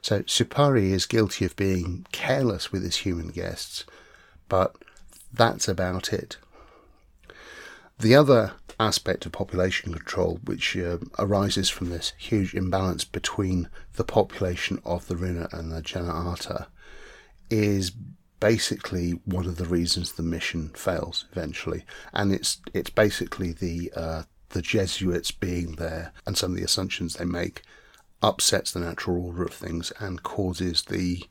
So 0.00 0.22
Supaari 0.22 0.90
is 0.90 1.06
guilty 1.06 1.44
of 1.44 1.54
being 1.54 2.06
careless 2.12 2.72
with 2.72 2.82
his 2.82 2.96
human 2.96 3.28
guests, 3.28 3.84
but 4.48 4.74
that's 5.32 5.68
about 5.68 6.12
it. 6.12 6.38
The 7.98 8.16
other 8.16 8.54
aspect 8.82 9.24
of 9.24 9.32
population 9.32 9.92
control, 9.92 10.40
which 10.44 10.76
uh, 10.76 10.98
arises 11.18 11.68
from 11.68 11.90
this 11.90 12.12
huge 12.18 12.54
imbalance 12.54 13.04
between 13.04 13.68
the 13.94 14.04
population 14.04 14.80
of 14.84 15.06
the 15.06 15.16
Runa 15.16 15.48
and 15.52 15.70
the 15.70 15.82
Jana'ata, 15.82 16.66
is 17.50 17.92
basically 18.40 19.12
one 19.24 19.46
of 19.46 19.56
the 19.56 19.66
reasons 19.66 20.12
the 20.12 20.22
mission 20.22 20.70
fails 20.74 21.26
eventually, 21.32 21.84
and 22.12 22.32
it's 22.32 22.58
it's 22.74 22.90
basically 22.90 23.52
the 23.52 23.92
uh, 23.94 24.22
the 24.50 24.62
Jesuits 24.62 25.30
being 25.30 25.76
there 25.76 26.12
and 26.26 26.36
some 26.36 26.52
of 26.52 26.56
the 26.56 26.64
assumptions 26.64 27.14
they 27.14 27.24
make 27.24 27.62
upsets 28.20 28.72
the 28.72 28.80
natural 28.80 29.24
order 29.26 29.44
of 29.44 29.54
things 29.54 29.92
and 29.98 30.22
causes 30.22 30.82
the 30.82 31.24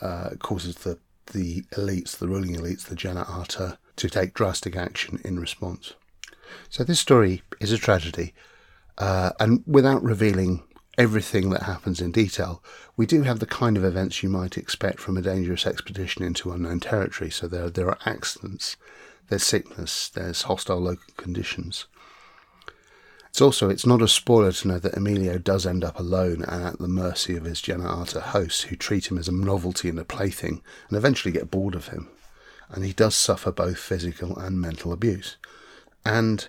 uh, 0.00 0.30
causes 0.38 0.76
the 0.76 0.98
the 1.32 1.62
elites, 1.72 2.16
the 2.18 2.28
ruling 2.28 2.54
elites, 2.54 2.84
the 2.84 2.94
Jana'ata, 2.94 3.78
to 3.96 4.08
take 4.10 4.34
drastic 4.34 4.76
action 4.76 5.20
in 5.24 5.40
response. 5.40 5.94
So 6.68 6.84
this 6.84 7.00
story 7.00 7.42
is 7.60 7.72
a 7.72 7.78
tragedy, 7.78 8.34
uh, 8.98 9.30
and 9.40 9.62
without 9.66 10.02
revealing 10.02 10.62
everything 10.96 11.50
that 11.50 11.64
happens 11.64 12.00
in 12.00 12.12
detail, 12.12 12.62
we 12.96 13.06
do 13.06 13.22
have 13.22 13.40
the 13.40 13.46
kind 13.46 13.76
of 13.76 13.84
events 13.84 14.22
you 14.22 14.28
might 14.28 14.56
expect 14.56 15.00
from 15.00 15.16
a 15.16 15.22
dangerous 15.22 15.66
expedition 15.66 16.22
into 16.22 16.52
unknown 16.52 16.80
territory. 16.80 17.30
So 17.30 17.48
there, 17.48 17.70
there 17.70 17.88
are 17.88 17.98
accidents, 18.06 18.76
there's 19.28 19.42
sickness, 19.42 20.08
there's 20.08 20.42
hostile 20.42 20.80
local 20.80 21.14
conditions. 21.16 21.86
It's 23.34 23.40
also 23.40 23.68
it's 23.68 23.86
not 23.86 24.00
a 24.00 24.06
spoiler 24.06 24.52
to 24.52 24.68
know 24.68 24.78
that 24.78 24.96
Emilio 24.96 25.38
does 25.38 25.66
end 25.66 25.82
up 25.82 25.98
alone 25.98 26.44
and 26.46 26.62
at 26.62 26.78
the 26.78 26.86
mercy 26.86 27.36
of 27.36 27.42
his 27.42 27.60
Jana'ata 27.60 28.20
hosts, 28.20 28.62
who 28.62 28.76
treat 28.76 29.10
him 29.10 29.18
as 29.18 29.26
a 29.26 29.32
novelty 29.32 29.88
and 29.88 29.98
a 29.98 30.04
plaything, 30.04 30.62
and 30.88 30.96
eventually 30.96 31.32
get 31.32 31.50
bored 31.50 31.74
of 31.74 31.88
him. 31.88 32.08
And 32.68 32.84
he 32.84 32.92
does 32.92 33.16
suffer 33.16 33.50
both 33.50 33.78
physical 33.78 34.38
and 34.38 34.60
mental 34.60 34.92
abuse. 34.92 35.36
And 36.04 36.48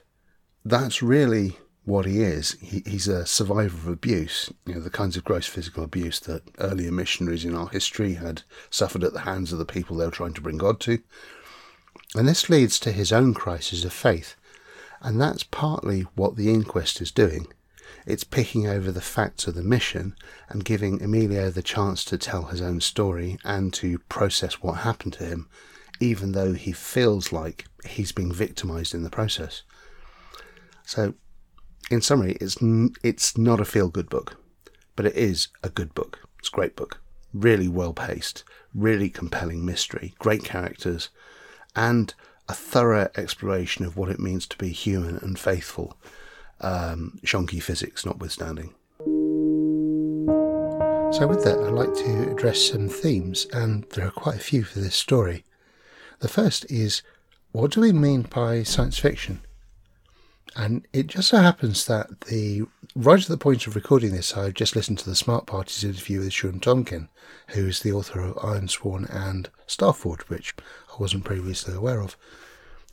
that's 0.63 1.01
really 1.01 1.57
what 1.85 2.05
he 2.05 2.21
is. 2.21 2.57
He, 2.61 2.81
he's 2.85 3.07
a 3.07 3.25
survivor 3.25 3.77
of 3.77 3.87
abuse, 3.87 4.51
you 4.65 4.73
know, 4.73 4.81
the 4.81 4.89
kinds 4.89 5.15
of 5.15 5.23
gross 5.23 5.45
physical 5.45 5.83
abuse 5.83 6.19
that 6.21 6.41
earlier 6.59 6.91
missionaries 6.91 7.45
in 7.45 7.55
our 7.55 7.69
history 7.69 8.13
had 8.13 8.41
suffered 8.69 9.03
at 9.03 9.13
the 9.13 9.21
hands 9.21 9.53
of 9.53 9.59
the 9.59 9.65
people 9.65 9.95
they 9.95 10.05
were 10.05 10.11
trying 10.11 10.33
to 10.33 10.41
bring 10.41 10.57
God 10.57 10.79
to. 10.81 10.99
And 12.15 12.27
this 12.27 12.49
leads 12.49 12.79
to 12.79 12.91
his 12.91 13.11
own 13.11 13.33
crisis 13.33 13.83
of 13.85 13.93
faith. 13.93 14.35
And 15.01 15.21
that's 15.21 15.43
partly 15.43 16.01
what 16.15 16.35
the 16.35 16.49
inquest 16.49 17.01
is 17.01 17.11
doing. 17.11 17.47
It's 18.07 18.23
picking 18.23 18.67
over 18.67 18.91
the 18.91 19.01
facts 19.01 19.47
of 19.47 19.55
the 19.55 19.63
mission 19.63 20.15
and 20.49 20.65
giving 20.65 21.01
Emilio 21.01 21.49
the 21.49 21.61
chance 21.61 22.03
to 22.05 22.17
tell 22.17 22.45
his 22.45 22.61
own 22.61 22.81
story 22.81 23.37
and 23.43 23.73
to 23.75 23.99
process 24.09 24.61
what 24.61 24.79
happened 24.79 25.13
to 25.13 25.25
him, 25.25 25.49
even 25.99 26.31
though 26.33 26.53
he 26.53 26.71
feels 26.71 27.31
like 27.31 27.65
he's 27.85 28.11
being 28.11 28.31
victimized 28.31 28.93
in 28.93 29.03
the 29.03 29.09
process. 29.09 29.63
So 30.85 31.13
in 31.89 32.01
summary, 32.01 32.37
it's 32.41 32.57
it's 33.03 33.37
not 33.37 33.59
a 33.59 33.65
feel 33.65 33.89
good 33.89 34.09
book, 34.09 34.37
but 34.95 35.05
it 35.05 35.15
is 35.15 35.49
a 35.63 35.69
good 35.69 35.93
book. 35.93 36.19
It's 36.39 36.49
a 36.49 36.51
great 36.51 36.75
book, 36.75 37.01
really 37.33 37.67
well 37.67 37.93
paced, 37.93 38.43
really 38.73 39.09
compelling 39.09 39.65
mystery, 39.65 40.13
great 40.19 40.43
characters, 40.43 41.09
and 41.75 42.13
a 42.47 42.53
thorough 42.53 43.09
exploration 43.17 43.85
of 43.85 43.97
what 43.97 44.09
it 44.09 44.19
means 44.19 44.45
to 44.47 44.57
be 44.57 44.69
human 44.69 45.17
and 45.17 45.37
faithful. 45.37 45.97
Um, 46.61 47.19
shonky 47.25 47.61
physics 47.61 48.05
notwithstanding. 48.05 48.73
So, 51.11 51.27
with 51.27 51.43
that, 51.43 51.59
I'd 51.59 51.71
like 51.71 51.93
to 51.93 52.31
address 52.31 52.61
some 52.61 52.89
themes, 52.89 53.45
and 53.53 53.85
there 53.91 54.07
are 54.07 54.11
quite 54.11 54.35
a 54.35 54.39
few 54.39 54.63
for 54.63 54.79
this 54.79 54.95
story. 54.95 55.45
The 56.19 56.27
first 56.27 56.69
is 56.71 57.01
what 57.51 57.71
do 57.71 57.81
we 57.81 57.93
mean 57.93 58.23
by 58.23 58.63
science 58.63 58.97
fiction? 58.97 59.41
And 60.55 60.87
it 60.93 61.07
just 61.07 61.29
so 61.29 61.37
happens 61.37 61.85
that 61.85 62.21
the 62.21 62.63
right 62.95 63.21
at 63.21 63.27
the 63.27 63.37
point 63.37 63.67
of 63.67 63.75
recording 63.75 64.11
this, 64.11 64.37
I've 64.37 64.53
just 64.53 64.75
listened 64.75 64.99
to 64.99 65.09
the 65.09 65.15
Smart 65.15 65.45
Party's 65.45 65.83
interview 65.83 66.19
with 66.19 66.31
Shawn 66.31 66.61
Tomkin, 66.61 67.09
who's 67.49 67.81
the 67.81 67.91
author 67.91 68.21
of 68.21 68.35
Ironsworn 68.37 69.05
and 69.13 69.49
Starforged, 69.67 70.29
which 70.29 70.53
I 70.93 71.01
wasn't 71.01 71.25
previously 71.25 71.73
aware 71.73 72.01
of. 72.01 72.15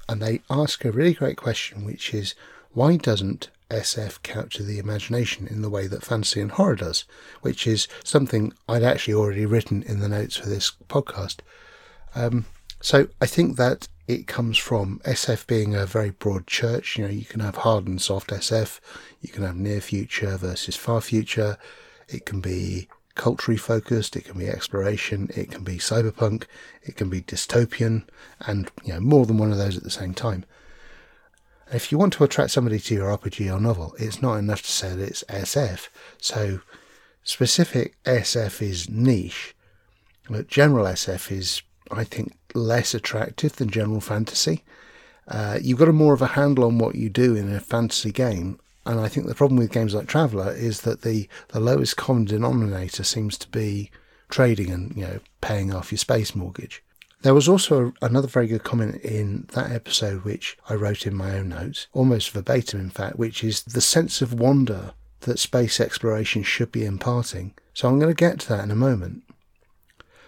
And 0.08 0.20
they 0.20 0.42
ask 0.50 0.84
a 0.84 0.90
really 0.90 1.14
great 1.14 1.36
question, 1.36 1.84
which 1.84 2.12
is 2.12 2.34
why 2.72 2.96
doesn't 2.96 3.50
SF 3.70 4.22
capture 4.22 4.62
the 4.62 4.78
imagination 4.78 5.46
in 5.46 5.62
the 5.62 5.70
way 5.70 5.86
that 5.86 6.04
fantasy 6.04 6.40
and 6.40 6.52
horror 6.52 6.76
does, 6.76 7.04
which 7.40 7.66
is 7.66 7.86
something 8.02 8.52
I'd 8.68 8.82
actually 8.82 9.14
already 9.14 9.46
written 9.46 9.82
in 9.84 10.00
the 10.00 10.08
notes 10.08 10.36
for 10.36 10.48
this 10.48 10.72
podcast. 10.88 11.38
Um, 12.14 12.46
so 12.82 13.06
I 13.20 13.26
think 13.26 13.56
that 13.58 13.86
it 14.08 14.26
comes 14.26 14.58
from 14.58 15.00
SF 15.04 15.46
being 15.46 15.74
a 15.74 15.86
very 15.86 16.10
broad 16.10 16.48
church. 16.48 16.98
You 16.98 17.04
know, 17.04 17.10
you 17.10 17.24
can 17.24 17.38
have 17.38 17.58
hard 17.58 17.86
and 17.86 18.02
soft 18.02 18.30
SF, 18.30 18.80
you 19.20 19.28
can 19.28 19.44
have 19.44 19.56
near 19.56 19.80
future 19.80 20.36
versus 20.36 20.74
far 20.74 21.00
future. 21.00 21.56
It 22.08 22.26
can 22.26 22.40
be 22.40 22.88
culturally 23.14 23.56
focused, 23.56 24.16
it 24.16 24.24
can 24.24 24.36
be 24.36 24.48
exploration, 24.48 25.30
it 25.36 25.52
can 25.52 25.62
be 25.62 25.76
cyberpunk, 25.76 26.44
it 26.82 26.96
can 26.96 27.08
be 27.08 27.22
dystopian, 27.22 28.02
and 28.40 28.68
you 28.82 28.92
know 28.92 29.00
more 29.00 29.26
than 29.26 29.38
one 29.38 29.52
of 29.52 29.58
those 29.58 29.76
at 29.76 29.84
the 29.84 29.90
same 29.90 30.12
time. 30.12 30.44
if 31.72 31.92
you 31.92 31.98
want 31.98 32.12
to 32.14 32.24
attract 32.24 32.50
somebody 32.50 32.80
to 32.80 32.94
your 32.94 33.16
RPG 33.16 33.54
or 33.54 33.60
novel, 33.60 33.94
it's 33.96 34.20
not 34.20 34.36
enough 34.36 34.62
to 34.62 34.72
say 34.72 34.96
that 34.96 35.08
it's 35.08 35.24
SF. 35.28 35.88
So 36.18 36.60
specific 37.22 37.94
SF 38.04 38.60
is 38.60 38.90
niche, 38.90 39.54
but 40.28 40.48
general 40.48 40.86
SF 40.86 41.30
is 41.30 41.62
I 41.92 42.04
think, 42.04 42.32
less 42.54 42.94
attractive 42.94 43.56
than 43.56 43.70
general 43.70 44.00
fantasy. 44.00 44.64
Uh, 45.28 45.58
you've 45.62 45.78
got 45.78 45.88
a 45.88 45.92
more 45.92 46.14
of 46.14 46.22
a 46.22 46.28
handle 46.28 46.64
on 46.64 46.78
what 46.78 46.94
you 46.94 47.08
do 47.08 47.34
in 47.34 47.52
a 47.52 47.60
fantasy 47.60 48.10
game. 48.10 48.58
And 48.84 48.98
I 48.98 49.08
think 49.08 49.26
the 49.26 49.34
problem 49.34 49.58
with 49.58 49.70
games 49.70 49.94
like 49.94 50.08
Traveller 50.08 50.52
is 50.52 50.80
that 50.80 51.02
the, 51.02 51.28
the 51.48 51.60
lowest 51.60 51.96
common 51.96 52.24
denominator 52.24 53.04
seems 53.04 53.38
to 53.38 53.48
be 53.48 53.90
trading 54.32 54.70
and 54.70 54.96
you 54.96 55.02
know 55.02 55.20
paying 55.40 55.72
off 55.72 55.92
your 55.92 55.98
space 55.98 56.34
mortgage. 56.34 56.82
There 57.20 57.34
was 57.34 57.48
also 57.48 57.92
another 58.02 58.26
very 58.26 58.48
good 58.48 58.64
comment 58.64 58.96
in 59.02 59.46
that 59.52 59.70
episode, 59.70 60.24
which 60.24 60.58
I 60.68 60.74
wrote 60.74 61.06
in 61.06 61.14
my 61.14 61.38
own 61.38 61.50
notes, 61.50 61.86
almost 61.92 62.30
verbatim, 62.30 62.80
in 62.80 62.90
fact, 62.90 63.16
which 63.16 63.44
is 63.44 63.62
the 63.62 63.80
sense 63.80 64.22
of 64.22 64.40
wonder 64.40 64.94
that 65.20 65.38
space 65.38 65.78
exploration 65.78 66.42
should 66.42 66.72
be 66.72 66.84
imparting. 66.84 67.54
So 67.74 67.88
I'm 67.88 68.00
going 68.00 68.12
to 68.12 68.18
get 68.18 68.40
to 68.40 68.48
that 68.48 68.64
in 68.64 68.72
a 68.72 68.76
moment. 68.76 69.22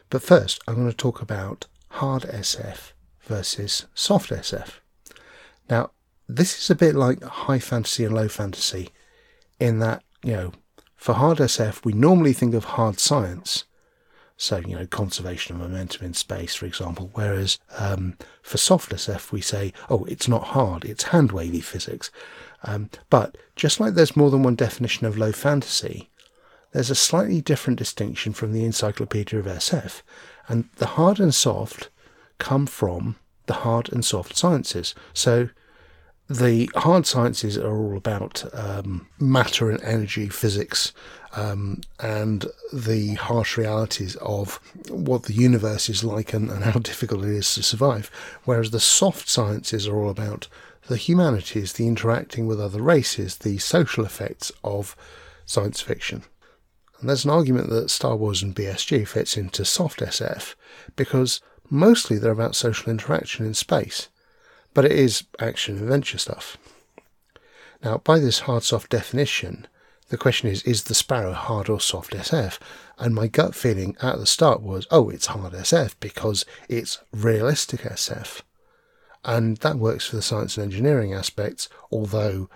But 0.08 0.22
first, 0.22 0.62
I'm 0.68 0.76
going 0.76 0.90
to 0.90 0.96
talk 0.96 1.20
about 1.20 1.66
hard 1.94 2.22
SF 2.24 2.92
versus 3.22 3.86
soft 3.94 4.30
SF. 4.30 4.80
Now, 5.70 5.90
this 6.28 6.58
is 6.58 6.70
a 6.70 6.74
bit 6.74 6.94
like 6.94 7.22
high 7.22 7.58
fantasy 7.58 8.04
and 8.04 8.14
low 8.14 8.28
fantasy 8.28 8.90
in 9.60 9.78
that, 9.78 10.02
you 10.22 10.32
know, 10.32 10.52
for 10.96 11.14
hard 11.14 11.38
SF, 11.38 11.84
we 11.84 11.92
normally 11.92 12.32
think 12.32 12.54
of 12.54 12.64
hard 12.64 12.98
science. 12.98 13.64
So, 14.36 14.56
you 14.56 14.74
know, 14.74 14.86
conservation 14.86 15.54
of 15.54 15.60
momentum 15.60 16.04
in 16.04 16.14
space, 16.14 16.54
for 16.54 16.66
example. 16.66 17.10
Whereas 17.14 17.58
um, 17.78 18.16
for 18.42 18.58
soft 18.58 18.90
SF, 18.90 19.30
we 19.30 19.40
say, 19.40 19.72
oh, 19.88 20.04
it's 20.04 20.26
not 20.26 20.48
hard, 20.48 20.84
it's 20.84 21.04
hand 21.04 21.30
wavy 21.30 21.60
physics. 21.60 22.10
Um, 22.64 22.90
but 23.08 23.36
just 23.54 23.78
like 23.78 23.94
there's 23.94 24.16
more 24.16 24.30
than 24.30 24.42
one 24.42 24.56
definition 24.56 25.06
of 25.06 25.16
low 25.16 25.30
fantasy, 25.30 26.10
there's 26.74 26.90
a 26.90 26.96
slightly 26.96 27.40
different 27.40 27.78
distinction 27.78 28.32
from 28.32 28.52
the 28.52 28.64
Encyclopedia 28.64 29.38
of 29.38 29.46
SF, 29.46 30.02
and 30.48 30.68
the 30.76 30.86
hard 30.86 31.20
and 31.20 31.32
soft 31.32 31.88
come 32.38 32.66
from 32.66 33.14
the 33.46 33.54
hard 33.54 33.92
and 33.92 34.04
soft 34.04 34.36
sciences. 34.36 34.92
So 35.12 35.50
the 36.28 36.68
hard 36.74 37.06
sciences 37.06 37.56
are 37.56 37.78
all 37.78 37.96
about 37.96 38.44
um, 38.52 39.06
matter 39.20 39.70
and 39.70 39.80
energy 39.84 40.28
physics 40.28 40.92
um, 41.36 41.80
and 42.00 42.46
the 42.72 43.14
harsh 43.14 43.56
realities 43.56 44.16
of 44.16 44.56
what 44.88 45.24
the 45.24 45.32
universe 45.32 45.88
is 45.88 46.02
like 46.02 46.32
and, 46.32 46.50
and, 46.50 46.64
how 46.64 46.78
difficult 46.80 47.22
it 47.22 47.30
is 47.30 47.54
to 47.54 47.62
survive. 47.62 48.10
Whereas 48.44 48.72
the 48.72 48.80
soft 48.80 49.28
sciences 49.28 49.86
are 49.86 49.96
all 49.96 50.10
about 50.10 50.48
the 50.88 50.96
humanities, 50.96 51.74
the 51.74 51.86
interacting 51.86 52.48
with 52.48 52.60
other 52.60 52.82
races, 52.82 53.36
the 53.38 53.58
social 53.58 54.04
effects 54.04 54.50
of 54.64 54.96
science 55.46 55.80
fiction. 55.80 56.24
And 57.00 57.08
there's 57.08 57.24
an 57.24 57.30
argument 57.30 57.70
that 57.70 57.90
Star 57.90 58.16
Wars 58.16 58.42
and 58.42 58.54
BSG 58.54 59.06
fits 59.06 59.36
into 59.36 59.64
soft 59.64 60.00
SF 60.00 60.54
because 60.96 61.40
mostly 61.68 62.18
they're 62.18 62.32
about 62.32 62.54
social 62.54 62.90
interaction 62.90 63.44
in 63.44 63.54
space 63.54 64.08
but 64.74 64.84
it 64.84 64.92
is 64.92 65.24
action 65.38 65.78
adventure 65.78 66.18
stuff. 66.18 66.58
Now, 67.82 67.98
by 67.98 68.18
this 68.18 68.40
hard 68.40 68.64
soft 68.64 68.90
definition, 68.90 69.66
the 70.08 70.18
question 70.18 70.48
is 70.48 70.62
is 70.64 70.84
the 70.84 70.94
Sparrow 70.94 71.32
hard 71.32 71.70
or 71.70 71.80
soft 71.80 72.12
SF? 72.12 72.58
And 72.98 73.14
my 73.14 73.28
gut 73.28 73.54
feeling 73.54 73.96
at 74.02 74.18
the 74.18 74.26
start 74.26 74.60
was 74.60 74.86
oh, 74.90 75.08
it's 75.08 75.26
hard 75.26 75.52
SF 75.52 75.94
because 76.00 76.44
it's 76.68 76.98
realistic 77.12 77.80
SF. 77.80 78.42
And 79.24 79.56
that 79.58 79.76
works 79.76 80.06
for 80.06 80.16
the 80.16 80.22
science 80.22 80.58
and 80.58 80.64
engineering 80.64 81.14
aspects, 81.14 81.68
although 81.90 82.50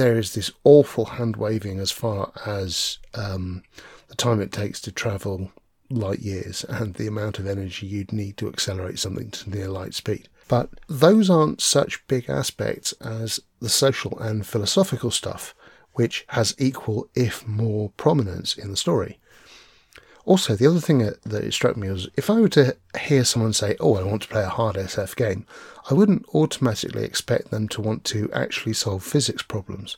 there 0.00 0.16
is 0.16 0.32
this 0.32 0.50
awful 0.64 1.04
hand 1.04 1.36
waving 1.36 1.78
as 1.78 1.90
far 1.90 2.32
as 2.46 2.98
um, 3.12 3.62
the 4.08 4.14
time 4.14 4.40
it 4.40 4.50
takes 4.50 4.80
to 4.80 4.90
travel 4.90 5.52
light 5.90 6.20
years 6.20 6.64
and 6.64 6.94
the 6.94 7.06
amount 7.06 7.38
of 7.38 7.46
energy 7.46 7.86
you'd 7.86 8.10
need 8.10 8.38
to 8.38 8.48
accelerate 8.48 8.98
something 8.98 9.30
to 9.30 9.50
near 9.50 9.68
light 9.68 9.92
speed. 9.92 10.26
But 10.48 10.70
those 10.88 11.28
aren't 11.28 11.60
such 11.60 12.06
big 12.08 12.30
aspects 12.30 12.92
as 13.02 13.40
the 13.60 13.68
social 13.68 14.18
and 14.18 14.46
philosophical 14.46 15.10
stuff, 15.10 15.54
which 15.92 16.24
has 16.28 16.54
equal, 16.58 17.10
if 17.14 17.46
more, 17.46 17.90
prominence 17.98 18.56
in 18.56 18.70
the 18.70 18.78
story. 18.78 19.19
Also, 20.24 20.54
the 20.54 20.66
other 20.66 20.80
thing 20.80 20.98
that, 20.98 21.44
it 21.44 21.52
struck 21.52 21.76
me 21.76 21.90
was 21.90 22.08
if 22.16 22.28
I 22.28 22.40
were 22.40 22.48
to 22.50 22.76
hear 22.98 23.24
someone 23.24 23.52
say, 23.52 23.76
Oh, 23.80 23.96
I 23.96 24.02
want 24.02 24.22
to 24.22 24.28
play 24.28 24.42
a 24.42 24.48
hard 24.48 24.76
SF 24.76 25.16
game, 25.16 25.46
I 25.90 25.94
wouldn't 25.94 26.26
automatically 26.34 27.04
expect 27.04 27.50
them 27.50 27.68
to 27.68 27.80
want 27.80 28.04
to 28.04 28.30
actually 28.32 28.74
solve 28.74 29.02
physics 29.02 29.42
problems. 29.42 29.96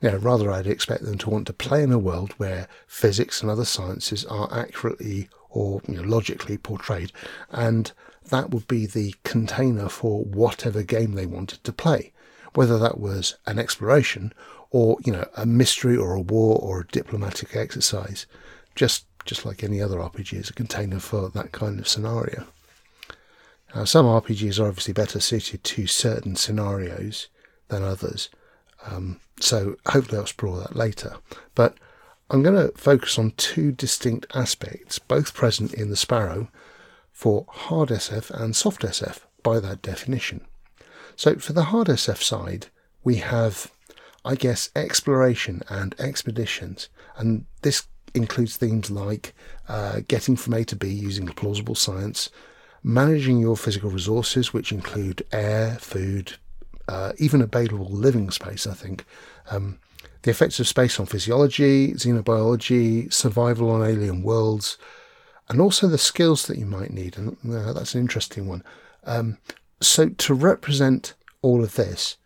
You 0.00 0.10
know, 0.10 0.16
rather, 0.16 0.50
I'd 0.50 0.66
expect 0.66 1.04
them 1.04 1.18
to 1.18 1.30
want 1.30 1.46
to 1.46 1.52
play 1.52 1.82
in 1.82 1.92
a 1.92 1.98
world 1.98 2.32
where 2.32 2.66
physics 2.88 3.40
and 3.40 3.50
other 3.50 3.64
sciences 3.64 4.24
are 4.24 4.48
accurately 4.52 5.28
or 5.48 5.80
you 5.86 5.94
know, 5.94 6.02
logically 6.02 6.58
portrayed, 6.58 7.12
and 7.50 7.92
that 8.28 8.50
would 8.50 8.66
be 8.66 8.86
the 8.86 9.14
container 9.22 9.88
for 9.88 10.24
whatever 10.24 10.82
game 10.82 11.12
they 11.12 11.26
wanted 11.26 11.62
to 11.62 11.72
play, 11.72 12.12
whether 12.54 12.78
that 12.78 12.98
was 12.98 13.36
an 13.46 13.58
exploration 13.58 14.32
or 14.70 14.96
you 15.04 15.12
know 15.12 15.28
a 15.36 15.46
mystery 15.46 15.96
or 15.96 16.14
a 16.14 16.20
war 16.20 16.58
or 16.60 16.80
a 16.80 16.86
diplomatic 16.86 17.54
exercise, 17.54 18.26
just 18.74 19.06
just 19.24 19.44
like 19.44 19.62
any 19.62 19.80
other 19.80 19.98
RPG 19.98 20.34
is 20.34 20.50
a 20.50 20.54
container 20.54 20.98
for 20.98 21.28
that 21.30 21.52
kind 21.52 21.78
of 21.78 21.88
scenario. 21.88 22.46
Now, 23.74 23.84
some 23.84 24.06
RPGs 24.06 24.60
are 24.60 24.68
obviously 24.68 24.92
better 24.92 25.20
suited 25.20 25.64
to 25.64 25.86
certain 25.86 26.36
scenarios 26.36 27.28
than 27.68 27.82
others, 27.82 28.28
um, 28.84 29.20
so 29.40 29.76
hopefully 29.86 30.18
I'll 30.18 30.22
explore 30.22 30.58
that 30.58 30.76
later. 30.76 31.16
But 31.54 31.76
I'm 32.28 32.42
going 32.42 32.56
to 32.56 32.76
focus 32.76 33.18
on 33.18 33.32
two 33.32 33.72
distinct 33.72 34.26
aspects, 34.34 34.98
both 34.98 35.34
present 35.34 35.74
in 35.74 35.90
the 35.90 35.96
Sparrow 35.96 36.48
for 37.12 37.46
hard 37.48 37.90
SF 37.90 38.30
and 38.30 38.56
soft 38.56 38.82
SF 38.82 39.20
by 39.42 39.60
that 39.60 39.82
definition. 39.82 40.46
So 41.16 41.36
for 41.36 41.52
the 41.52 41.64
hard 41.64 41.88
SF 41.88 42.22
side, 42.22 42.66
we 43.04 43.16
have, 43.16 43.70
I 44.24 44.34
guess, 44.34 44.70
exploration 44.74 45.62
and 45.68 45.94
expeditions, 45.98 46.88
and 47.16 47.44
this 47.62 47.86
includes 48.14 48.56
themes 48.56 48.90
like 48.90 49.34
uh, 49.68 50.00
getting 50.08 50.36
from 50.36 50.54
A 50.54 50.64
to 50.64 50.76
B 50.76 50.88
using 50.88 51.26
plausible 51.26 51.74
science, 51.74 52.30
managing 52.82 53.38
your 53.38 53.56
physical 53.56 53.90
resources, 53.90 54.52
which 54.52 54.72
include 54.72 55.24
air, 55.32 55.76
food, 55.80 56.34
uh, 56.88 57.12
even 57.18 57.40
available 57.40 57.88
living 57.88 58.30
space, 58.30 58.66
I 58.66 58.74
think, 58.74 59.04
um, 59.50 59.78
the 60.22 60.30
effects 60.30 60.60
of 60.60 60.68
space 60.68 61.00
on 61.00 61.06
physiology, 61.06 61.92
xenobiology, 61.94 63.12
survival 63.12 63.70
on 63.70 63.82
alien 63.82 64.22
worlds, 64.22 64.78
and 65.48 65.60
also 65.60 65.88
the 65.88 65.98
skills 65.98 66.46
that 66.46 66.58
you 66.58 66.66
might 66.66 66.92
need. 66.92 67.16
And 67.16 67.36
uh, 67.48 67.72
that's 67.72 67.94
an 67.94 68.00
interesting 68.00 68.46
one. 68.46 68.62
Um, 69.04 69.38
so, 69.80 70.08
to 70.10 70.34
represent 70.34 71.14
all 71.42 71.64
of 71.64 71.74
this, 71.74 72.16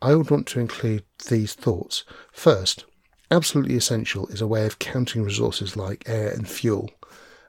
I 0.00 0.14
would 0.14 0.30
want 0.30 0.46
to 0.48 0.60
include 0.60 1.04
these 1.28 1.54
thoughts. 1.54 2.04
First, 2.32 2.86
absolutely 3.32 3.76
essential 3.76 4.28
is 4.28 4.40
a 4.40 4.46
way 4.46 4.66
of 4.66 4.78
counting 4.78 5.24
resources 5.24 5.76
like 5.76 6.08
air 6.08 6.30
and 6.30 6.48
fuel. 6.48 6.90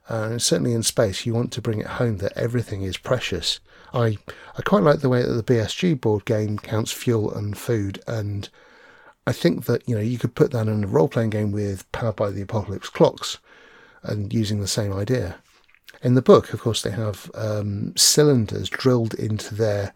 Uh, 0.10 0.30
and 0.32 0.42
certainly 0.42 0.74
in 0.74 0.84
space, 0.84 1.26
you 1.26 1.34
want 1.34 1.52
to 1.52 1.62
bring 1.62 1.80
it 1.80 1.88
home 1.88 2.18
that 2.18 2.38
everything 2.38 2.82
is 2.82 2.98
precious. 2.98 3.60
I, 3.94 4.18
I 4.58 4.62
quite 4.64 4.84
like 4.84 5.00
the 5.00 5.10
way 5.10 5.22
that 5.22 5.34
the 5.34 5.44
BSG 5.44 6.00
board 6.00 6.26
game 6.26 6.58
counts 6.58 6.92
fuel 6.92 7.34
and 7.34 7.58
food, 7.58 8.02
and 8.08 8.50
I 9.28 9.32
think 9.34 9.66
that 9.66 9.88
you 9.88 9.96
know 9.96 10.02
you 10.02 10.18
could 10.18 10.36
put 10.36 10.52
that 10.52 10.68
in 10.68 10.84
a 10.84 10.88
role 10.88 11.08
playing 11.08 11.30
game 11.30 11.52
with 11.52 11.90
Powered 11.92 12.16
by 12.16 12.32
the 12.32 12.42
Apocalypse 12.42 12.90
clocks, 12.90 13.38
and 14.02 14.34
using 14.34 14.60
the 14.60 14.68
same 14.68 14.92
idea. 14.92 15.38
In 16.02 16.16
the 16.16 16.22
book, 16.22 16.54
of 16.54 16.62
course, 16.62 16.82
they 16.82 16.92
have 16.92 17.32
um, 17.36 17.96
cylinders 17.96 18.70
drilled 18.70 19.14
into 19.14 19.56
their 19.56 19.94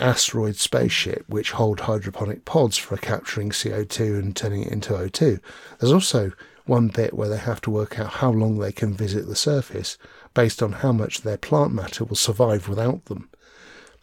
asteroid 0.00 0.56
spaceship 0.56 1.24
which 1.28 1.52
hold 1.52 1.80
hydroponic 1.80 2.44
pods 2.44 2.76
for 2.76 2.96
capturing 2.96 3.50
CO2 3.50 4.18
and 4.18 4.36
turning 4.36 4.62
it 4.62 4.72
into 4.72 4.92
O2. 4.92 5.40
There's 5.78 5.92
also 5.92 6.32
one 6.66 6.88
bit 6.88 7.14
where 7.14 7.28
they 7.28 7.38
have 7.38 7.60
to 7.62 7.70
work 7.70 7.98
out 7.98 8.14
how 8.14 8.30
long 8.30 8.58
they 8.58 8.72
can 8.72 8.94
visit 8.94 9.26
the 9.26 9.36
surface 9.36 9.98
based 10.32 10.62
on 10.62 10.72
how 10.72 10.92
much 10.92 11.22
their 11.22 11.36
plant 11.36 11.72
matter 11.72 12.04
will 12.04 12.16
survive 12.16 12.68
without 12.68 13.04
them. 13.04 13.28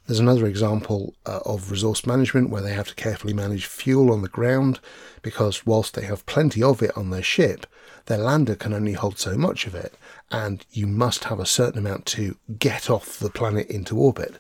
There's 0.08 0.20
another 0.20 0.48
example 0.48 1.14
uh, 1.26 1.40
of 1.46 1.72
resource 1.72 2.06
management 2.06 2.50
where 2.50 2.62
they 2.62 2.74
have 2.74 2.88
to 2.90 2.96
carefully 2.96 3.34
manage 3.34 3.66
fuel 3.66 4.12
on 4.12 4.22
the 4.22 4.28
ground 4.28 4.80
because 5.22 5.66
whilst 5.66 5.94
they 5.94 6.06
have 6.06 6.26
plenty 6.26 6.62
of 6.64 6.82
it 6.82 6.96
on 6.98 7.12
their 7.12 7.24
ship, 7.24 7.66
their 8.08 8.18
lander 8.18 8.56
can 8.56 8.74
only 8.74 8.94
hold 8.94 9.20
so 9.20 9.38
much 9.38 9.68
of 9.68 9.76
it, 9.76 9.94
and 10.32 10.66
you 10.72 10.88
must 10.88 11.26
have 11.26 11.40
a 11.40 11.46
certain 11.46 11.80
amount 11.80 12.06
to 12.08 12.36
get 12.58 12.90
off 12.90 13.20
the 13.20 13.30
planet 13.30 13.70
into 13.70 13.98
orbit. 13.98 14.40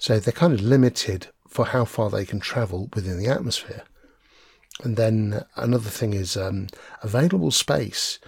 So 0.00 0.18
they're 0.18 0.32
kind 0.32 0.54
of 0.54 0.62
limited 0.62 1.26
for 1.46 1.66
how 1.66 1.84
far 1.84 2.08
they 2.08 2.24
can 2.24 2.40
travel 2.40 2.88
within 2.94 3.18
the 3.18 3.28
atmosphere. 3.28 3.82
And 4.82 4.96
then 4.96 5.44
another 5.56 5.90
thing 5.90 6.14
is 6.14 6.38
um, 6.38 6.68
available 7.02 7.50
space 7.50 8.18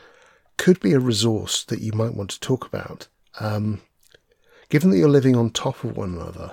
could 0.59 0.79
be 0.81 0.93
a 0.93 1.01
resource 1.01 1.65
that 1.65 1.81
you 1.81 1.93
might 1.95 2.15
want 2.15 2.29
to 2.33 2.41
talk 2.41 2.67
about. 2.67 3.09
Um, 3.41 3.81
given 4.69 4.91
that 4.91 4.99
you're 4.99 5.09
living 5.09 5.35
on 5.35 5.49
top 5.49 5.83
of 5.83 5.97
one 5.97 6.13
another, 6.13 6.53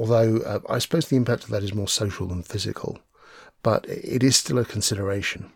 although 0.00 0.38
uh, 0.38 0.58
I 0.68 0.80
suppose 0.80 1.06
the 1.06 1.16
impact 1.16 1.44
of 1.44 1.50
that 1.50 1.62
is 1.62 1.72
more 1.72 1.86
social 1.86 2.26
than 2.26 2.42
physical, 2.42 2.98
but 3.62 3.88
it 3.88 4.24
is 4.24 4.36
still 4.36 4.58
a 4.58 4.64
consideration. 4.64 5.52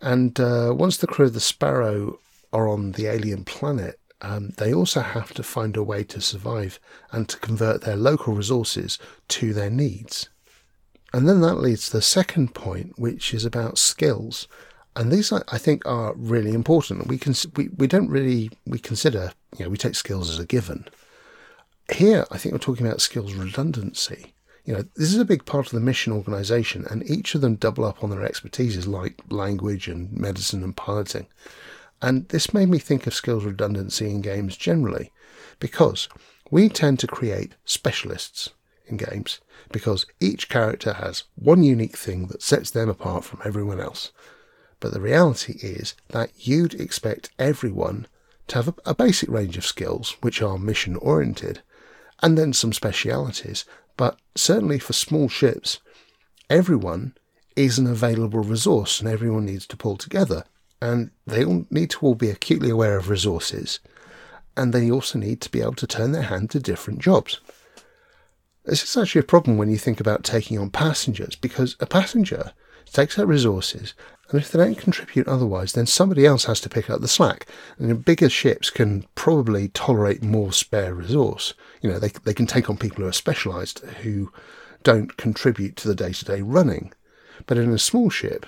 And 0.00 0.40
uh, 0.40 0.72
once 0.74 0.96
the 0.96 1.06
crew 1.06 1.26
of 1.26 1.34
the 1.34 1.40
Sparrow 1.40 2.18
are 2.50 2.66
on 2.66 2.92
the 2.92 3.08
alien 3.08 3.44
planet, 3.44 4.00
um, 4.26 4.52
they 4.56 4.74
also 4.74 5.02
have 5.02 5.32
to 5.34 5.44
find 5.44 5.76
a 5.76 5.84
way 5.84 6.02
to 6.02 6.20
survive 6.20 6.80
and 7.12 7.28
to 7.28 7.38
convert 7.38 7.82
their 7.82 7.96
local 7.96 8.34
resources 8.34 8.98
to 9.28 9.54
their 9.54 9.70
needs. 9.70 10.28
And 11.12 11.28
then 11.28 11.40
that 11.42 11.60
leads 11.60 11.86
to 11.86 11.92
the 11.92 12.02
second 12.02 12.52
point, 12.52 12.98
which 12.98 13.32
is 13.32 13.44
about 13.44 13.78
skills. 13.78 14.48
And 14.96 15.12
these, 15.12 15.32
I 15.32 15.58
think, 15.58 15.86
are 15.86 16.12
really 16.16 16.54
important. 16.54 17.06
We 17.06 17.18
can 17.18 17.34
we, 17.54 17.68
we 17.68 17.86
don't 17.86 18.10
really 18.10 18.50
we 18.66 18.80
consider 18.80 19.30
you 19.56 19.64
know 19.64 19.70
we 19.70 19.76
take 19.76 19.94
skills 19.94 20.28
as 20.28 20.40
a 20.40 20.46
given. 20.46 20.88
Here, 21.92 22.26
I 22.32 22.38
think 22.38 22.52
we're 22.52 22.58
talking 22.58 22.86
about 22.86 23.00
skills 23.00 23.32
redundancy. 23.34 24.34
You 24.64 24.74
know, 24.74 24.84
this 24.96 25.14
is 25.14 25.18
a 25.18 25.24
big 25.24 25.44
part 25.44 25.66
of 25.66 25.72
the 25.72 25.80
mission 25.80 26.12
organization, 26.12 26.84
and 26.90 27.08
each 27.08 27.36
of 27.36 27.42
them 27.42 27.54
double 27.54 27.84
up 27.84 28.02
on 28.02 28.10
their 28.10 28.28
expertises 28.28 28.88
like 28.88 29.20
language 29.28 29.86
and 29.86 30.10
medicine 30.10 30.64
and 30.64 30.76
piloting. 30.76 31.28
And 32.02 32.28
this 32.28 32.52
made 32.52 32.68
me 32.68 32.78
think 32.78 33.06
of 33.06 33.14
skills 33.14 33.44
redundancy 33.44 34.10
in 34.10 34.20
games 34.20 34.56
generally, 34.56 35.12
because 35.58 36.08
we 36.50 36.68
tend 36.68 36.98
to 37.00 37.06
create 37.06 37.54
specialists 37.64 38.50
in 38.86 38.96
games 38.96 39.40
because 39.72 40.06
each 40.20 40.48
character 40.48 40.92
has 40.94 41.24
one 41.34 41.62
unique 41.62 41.96
thing 41.96 42.26
that 42.28 42.42
sets 42.42 42.70
them 42.70 42.88
apart 42.88 43.24
from 43.24 43.40
everyone 43.44 43.80
else. 43.80 44.12
But 44.78 44.92
the 44.92 45.00
reality 45.00 45.58
is 45.60 45.94
that 46.10 46.30
you'd 46.36 46.74
expect 46.74 47.30
everyone 47.38 48.06
to 48.48 48.56
have 48.56 48.78
a, 48.84 48.94
basic 48.94 49.28
range 49.28 49.56
of 49.56 49.66
skills 49.66 50.16
which 50.20 50.40
are 50.40 50.58
mission 50.58 50.96
oriented, 50.96 51.62
and 52.22 52.38
then 52.38 52.52
some 52.52 52.72
specialities 52.72 53.64
but 53.96 54.18
certainly 54.34 54.78
for 54.78 54.92
small 54.92 55.28
ships, 55.28 55.80
everyone 56.50 57.14
is 57.56 57.78
an 57.78 57.86
available 57.86 58.40
resource 58.40 59.00
and 59.00 59.08
everyone 59.08 59.46
needs 59.46 59.66
to 59.66 59.76
pull 59.76 59.96
together. 59.96 60.44
And 60.80 61.10
they 61.26 61.44
all 61.44 61.66
need 61.70 61.90
to 61.90 62.00
all 62.00 62.14
be 62.14 62.30
acutely 62.30 62.70
aware 62.70 62.96
of 62.96 63.08
resources, 63.08 63.80
and 64.56 64.72
they 64.72 64.90
also 64.90 65.18
need 65.18 65.40
to 65.42 65.50
be 65.50 65.60
able 65.60 65.74
to 65.74 65.86
turn 65.86 66.12
their 66.12 66.22
hand 66.22 66.50
to 66.50 66.60
different 66.60 67.00
jobs. 67.00 67.40
This 68.64 68.82
is 68.82 68.96
actually 68.96 69.20
a 69.20 69.24
problem 69.24 69.58
when 69.58 69.70
you 69.70 69.78
think 69.78 70.00
about 70.00 70.24
taking 70.24 70.58
on 70.58 70.70
passengers, 70.70 71.36
because 71.36 71.76
a 71.80 71.86
passenger 71.86 72.52
takes 72.92 73.18
out 73.18 73.28
resources, 73.28 73.94
and 74.30 74.40
if 74.40 74.50
they 74.50 74.58
don't 74.58 74.78
contribute 74.78 75.28
otherwise, 75.28 75.72
then 75.72 75.86
somebody 75.86 76.26
else 76.26 76.46
has 76.46 76.60
to 76.62 76.68
pick 76.68 76.90
up 76.90 77.00
the 77.00 77.08
slack. 77.08 77.46
And 77.78 78.04
bigger 78.04 78.28
ships 78.28 78.70
can 78.70 79.06
probably 79.14 79.68
tolerate 79.68 80.22
more 80.22 80.52
spare 80.52 80.94
resource. 80.94 81.54
You 81.80 81.90
know, 81.90 82.00
they, 82.00 82.08
they 82.24 82.34
can 82.34 82.46
take 82.46 82.68
on 82.68 82.76
people 82.76 83.02
who 83.02 83.08
are 83.08 83.12
specialised, 83.12 83.80
who 84.02 84.32
don't 84.82 85.16
contribute 85.16 85.76
to 85.76 85.88
the 85.88 85.94
day 85.94 86.12
to 86.12 86.24
day 86.24 86.42
running. 86.42 86.92
But 87.46 87.58
in 87.58 87.70
a 87.70 87.78
small 87.78 88.10
ship, 88.10 88.46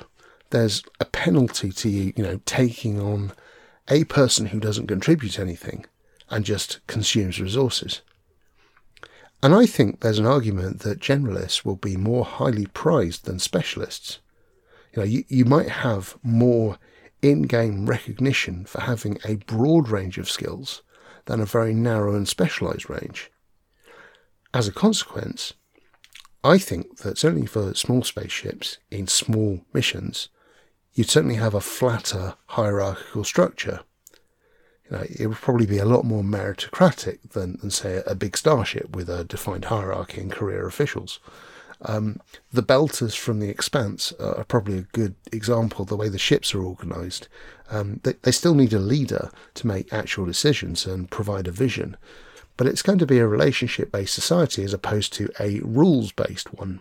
there's 0.50 0.82
a 1.00 1.04
penalty 1.04 1.72
to 1.72 1.88
you, 1.88 2.12
you 2.16 2.22
know, 2.22 2.40
taking 2.46 3.00
on 3.00 3.32
a 3.88 4.04
person 4.04 4.46
who 4.46 4.60
doesn't 4.60 4.86
contribute 4.86 5.38
anything 5.38 5.86
and 6.30 6.44
just 6.44 6.86
consumes 6.86 7.40
resources. 7.40 8.02
And 9.42 9.54
I 9.54 9.66
think 9.66 10.00
there's 10.00 10.18
an 10.18 10.26
argument 10.26 10.80
that 10.80 11.00
generalists 11.00 11.64
will 11.64 11.76
be 11.76 11.96
more 11.96 12.24
highly 12.24 12.66
prized 12.66 13.24
than 13.24 13.38
specialists. 13.38 14.18
You 14.94 15.02
know, 15.02 15.06
you, 15.06 15.24
you 15.28 15.44
might 15.44 15.68
have 15.68 16.16
more 16.22 16.78
in-game 17.22 17.86
recognition 17.86 18.64
for 18.64 18.80
having 18.80 19.18
a 19.24 19.36
broad 19.36 19.88
range 19.88 20.18
of 20.18 20.30
skills 20.30 20.82
than 21.26 21.40
a 21.40 21.46
very 21.46 21.74
narrow 21.74 22.14
and 22.14 22.26
specialized 22.26 22.88
range. 22.90 23.30
As 24.52 24.66
a 24.66 24.72
consequence, 24.72 25.52
I 26.42 26.58
think 26.58 26.98
that 26.98 27.18
certainly 27.18 27.46
for 27.46 27.74
small 27.74 28.02
spaceships 28.02 28.78
in 28.90 29.06
small 29.06 29.60
missions, 29.72 30.30
you'd 30.98 31.08
certainly 31.08 31.36
have 31.36 31.54
a 31.54 31.60
flatter 31.60 32.34
hierarchical 32.46 33.22
structure. 33.22 33.78
You 34.84 34.96
know, 34.96 35.04
it 35.08 35.28
would 35.28 35.36
probably 35.36 35.64
be 35.64 35.78
a 35.78 35.84
lot 35.84 36.04
more 36.04 36.24
meritocratic 36.24 37.20
than, 37.34 37.56
than 37.58 37.70
say, 37.70 38.02
a 38.04 38.16
big 38.16 38.36
starship 38.36 38.96
with 38.96 39.08
a 39.08 39.22
defined 39.22 39.66
hierarchy 39.66 40.20
and 40.20 40.32
career 40.32 40.66
officials. 40.66 41.20
Um, 41.82 42.20
the 42.52 42.64
belters 42.64 43.16
from 43.16 43.38
the 43.38 43.48
Expanse 43.48 44.12
are 44.18 44.42
probably 44.42 44.78
a 44.78 44.88
good 44.90 45.14
example 45.30 45.84
the 45.84 45.94
way 45.94 46.08
the 46.08 46.18
ships 46.18 46.52
are 46.52 46.64
organised. 46.64 47.28
Um, 47.70 48.00
they, 48.02 48.14
they 48.22 48.32
still 48.32 48.56
need 48.56 48.72
a 48.72 48.80
leader 48.80 49.30
to 49.54 49.68
make 49.68 49.92
actual 49.92 50.26
decisions 50.26 50.84
and 50.84 51.08
provide 51.08 51.46
a 51.46 51.52
vision, 51.52 51.96
but 52.56 52.66
it's 52.66 52.82
going 52.82 52.98
to 52.98 53.06
be 53.06 53.20
a 53.20 53.28
relationship 53.28 53.92
based 53.92 54.14
society 54.14 54.64
as 54.64 54.74
opposed 54.74 55.12
to 55.12 55.30
a 55.38 55.60
rules 55.60 56.10
based 56.10 56.52
one. 56.54 56.80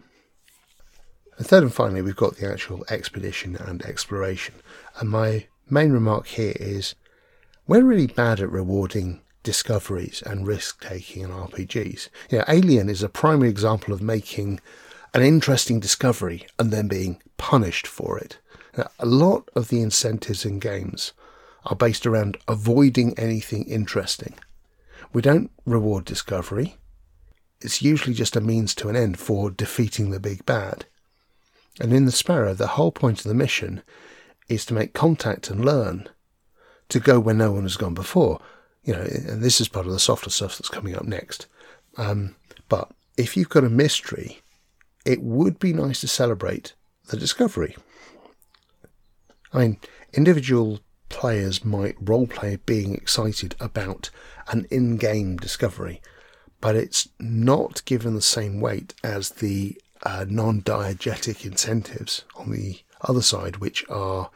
And 1.37 1.45
third 1.45 1.63
and 1.63 1.73
finally, 1.73 2.01
we've 2.01 2.15
got 2.15 2.37
the 2.37 2.49
actual 2.49 2.83
expedition 2.89 3.55
and 3.55 3.83
exploration. 3.83 4.55
And 4.99 5.09
my 5.09 5.47
main 5.69 5.91
remark 5.91 6.27
here 6.27 6.53
is 6.59 6.95
we're 7.67 7.83
really 7.83 8.07
bad 8.07 8.39
at 8.39 8.51
rewarding 8.51 9.21
discoveries 9.43 10.23
and 10.25 10.47
risk 10.47 10.83
taking 10.83 11.23
in 11.23 11.29
RPGs. 11.29 12.09
You 12.31 12.39
know, 12.39 12.45
Alien 12.47 12.89
is 12.89 13.03
a 13.03 13.09
primary 13.09 13.49
example 13.49 13.93
of 13.93 14.01
making 14.01 14.59
an 15.13 15.21
interesting 15.21 15.79
discovery 15.79 16.47
and 16.57 16.71
then 16.71 16.87
being 16.87 17.21
punished 17.37 17.87
for 17.87 18.17
it. 18.17 18.39
Now, 18.77 18.89
a 18.99 19.05
lot 19.05 19.49
of 19.55 19.69
the 19.69 19.81
incentives 19.81 20.43
in 20.43 20.59
games 20.59 21.13
are 21.65 21.75
based 21.75 22.05
around 22.05 22.37
avoiding 22.47 23.17
anything 23.17 23.63
interesting. 23.65 24.33
We 25.13 25.21
don't 25.21 25.51
reward 25.65 26.05
discovery. 26.05 26.77
It's 27.61 27.81
usually 27.81 28.13
just 28.13 28.35
a 28.35 28.41
means 28.41 28.75
to 28.75 28.89
an 28.89 28.95
end 28.95 29.19
for 29.19 29.49
defeating 29.49 30.11
the 30.11 30.19
big 30.19 30.45
bad. 30.45 30.85
And 31.79 31.93
in 31.93 32.05
the 32.05 32.11
Sparrow, 32.11 32.53
the 32.53 32.67
whole 32.67 32.91
point 32.91 33.19
of 33.19 33.27
the 33.29 33.35
mission 33.35 33.83
is 34.47 34.65
to 34.65 34.73
make 34.73 34.93
contact 34.93 35.49
and 35.49 35.63
learn, 35.63 36.09
to 36.89 36.99
go 36.99 37.19
where 37.19 37.35
no 37.35 37.51
one 37.51 37.63
has 37.63 37.77
gone 37.77 37.93
before. 37.93 38.41
You 38.83 38.93
know, 38.93 39.01
and 39.01 39.43
this 39.43 39.59
is 39.59 39.67
part 39.67 39.85
of 39.85 39.91
the 39.91 39.99
softer 39.99 40.29
stuff 40.29 40.57
that's 40.57 40.69
coming 40.69 40.95
up 40.95 41.03
next. 41.03 41.47
Um, 41.97 42.35
but 42.69 42.91
if 43.17 43.35
you've 43.35 43.49
got 43.49 43.63
a 43.63 43.69
mystery 43.69 44.41
it 45.07 45.21
would 45.21 45.57
be 45.57 45.71
nice 45.71 46.01
to 46.01 46.07
celebrate 46.07 46.73
the 47.07 47.15
discovery. 47.15 47.77
I 49.53 49.59
mean, 49.59 49.79
individual 50.11 50.81
players 51.07 51.63
might 51.63 52.03
roleplay 52.03 52.59
being 52.65 52.93
excited 52.93 53.55
about 53.61 54.09
an 54.49 54.67
in 54.69 54.97
game 54.97 55.37
discovery, 55.37 56.01
but 56.59 56.75
it's 56.75 57.07
not 57.21 57.85
given 57.85 58.15
the 58.15 58.21
same 58.21 58.59
weight 58.59 58.95
as 59.01 59.29
the 59.29 59.81
uh, 60.03 60.25
non 60.27 60.61
diegetic 60.61 61.45
incentives 61.45 62.25
on 62.35 62.51
the 62.51 62.79
other 63.01 63.21
side, 63.21 63.57
which 63.57 63.85
are 63.89 64.29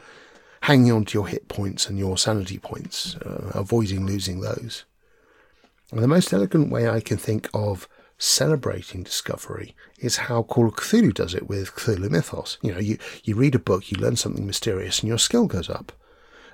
hanging 0.63 0.91
on 0.91 1.05
to 1.05 1.17
your 1.17 1.27
hit 1.27 1.47
points 1.47 1.87
and 1.87 1.97
your 1.97 2.17
sanity 2.17 2.59
points, 2.59 3.15
uh, 3.17 3.51
avoiding 3.53 4.05
losing 4.05 4.41
those. 4.41 4.85
And 5.91 6.01
the 6.01 6.07
most 6.07 6.31
elegant 6.31 6.71
way 6.71 6.87
I 6.87 7.01
can 7.01 7.17
think 7.17 7.49
of 7.53 7.87
celebrating 8.17 9.01
discovery 9.01 9.75
is 9.99 10.17
how 10.17 10.43
Call 10.43 10.67
of 10.67 10.75
Cthulhu 10.75 11.13
does 11.13 11.33
it 11.33 11.49
with 11.49 11.75
Cthulhu 11.75 12.09
Mythos. 12.09 12.57
You 12.61 12.73
know, 12.73 12.79
you, 12.79 12.97
you 13.23 13.35
read 13.35 13.55
a 13.55 13.59
book, 13.59 13.91
you 13.91 13.97
learn 13.97 14.15
something 14.15 14.45
mysterious, 14.45 14.99
and 14.99 15.09
your 15.09 15.17
skill 15.17 15.47
goes 15.47 15.69
up. 15.69 15.91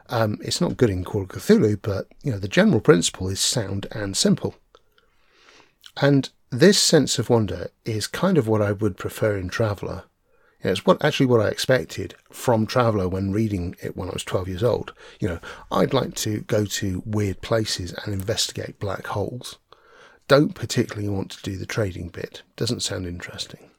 Um, 0.10 0.40
it's 0.42 0.62
not 0.62 0.78
good 0.78 0.90
in 0.90 1.04
Call 1.04 1.24
of 1.24 1.30
Cthulhu, 1.30 1.80
but 1.82 2.08
you 2.24 2.32
know 2.32 2.40
the 2.40 2.48
general 2.48 2.80
principle 2.80 3.28
is 3.28 3.42
sound 3.42 3.88
and 3.92 4.16
simple. 4.16 4.56
And 6.02 6.30
this 6.50 6.80
sense 6.80 7.20
of 7.20 7.30
wonder 7.30 7.70
is 7.86 8.08
kind 8.08 8.38
of 8.38 8.48
what 8.48 8.62
I 8.62 8.72
would 8.72 8.98
prefer 8.98 9.38
in 9.38 9.50
Traveller. 9.50 10.04
You 10.62 10.66
know, 10.66 10.72
it's 10.72 10.86
what 10.86 11.04
actually 11.04 11.28
what 11.28 11.42
I 11.42 11.50
expected 11.50 12.16
from 12.32 12.66
Traveller 12.66 13.08
when 13.08 13.32
reading 13.32 13.76
it 13.82 13.96
when 13.96 14.10
I 14.10 14.14
was 14.14 14.24
12 14.24 14.48
years 14.48 14.64
old. 14.64 14.94
You 15.20 15.28
know, 15.28 15.40
I'd 15.72 15.94
like 15.94 16.16
to 16.16 16.42
go 16.42 16.66
to 16.66 17.04
weird 17.06 17.42
places 17.42 17.94
and 17.94 18.14
investigate 18.14 18.80
black 18.80 19.08
holes 19.08 19.58
don't 20.28 20.54
particularly 20.54 21.10
want 21.10 21.32
to 21.32 21.42
do 21.44 21.58
the 21.58 21.66
trading 21.66 22.10
bit. 22.10 22.44
Doesn't 22.56 22.82
sound 22.82 23.06
interesting. 23.06 23.70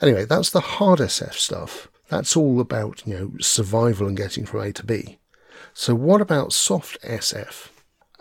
Anyway, 0.00 0.24
that's 0.24 0.50
the 0.50 0.60
hard 0.60 1.00
SF 1.00 1.34
stuff. 1.34 1.88
That's 2.08 2.36
all 2.36 2.60
about, 2.60 3.06
you 3.06 3.14
know, 3.14 3.32
survival 3.40 4.06
and 4.06 4.16
getting 4.16 4.46
from 4.46 4.60
A 4.60 4.72
to 4.72 4.86
B. 4.86 5.18
So 5.74 5.94
what 5.94 6.20
about 6.20 6.52
soft 6.52 7.00
SF? 7.02 7.69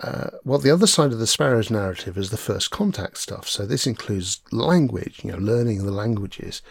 Uh, 0.02 0.30
well, 0.46 0.60
the 0.60 0.72
other 0.72 0.88
side 0.88 1.12
of 1.12 1.20
the 1.20 1.28
Sparrow's 1.28 1.70
narrative 1.70 2.18
is 2.18 2.30
the 2.30 2.38
first 2.38 2.72
contact 2.72 3.18
stuff. 3.18 3.50
So 3.50 3.66
this 3.66 3.86
includes 3.86 4.42
language, 4.52 5.22
you 5.24 5.32
know, 5.32 5.38
learning 5.38 5.86
the 5.86 5.92
languages, 5.92 6.62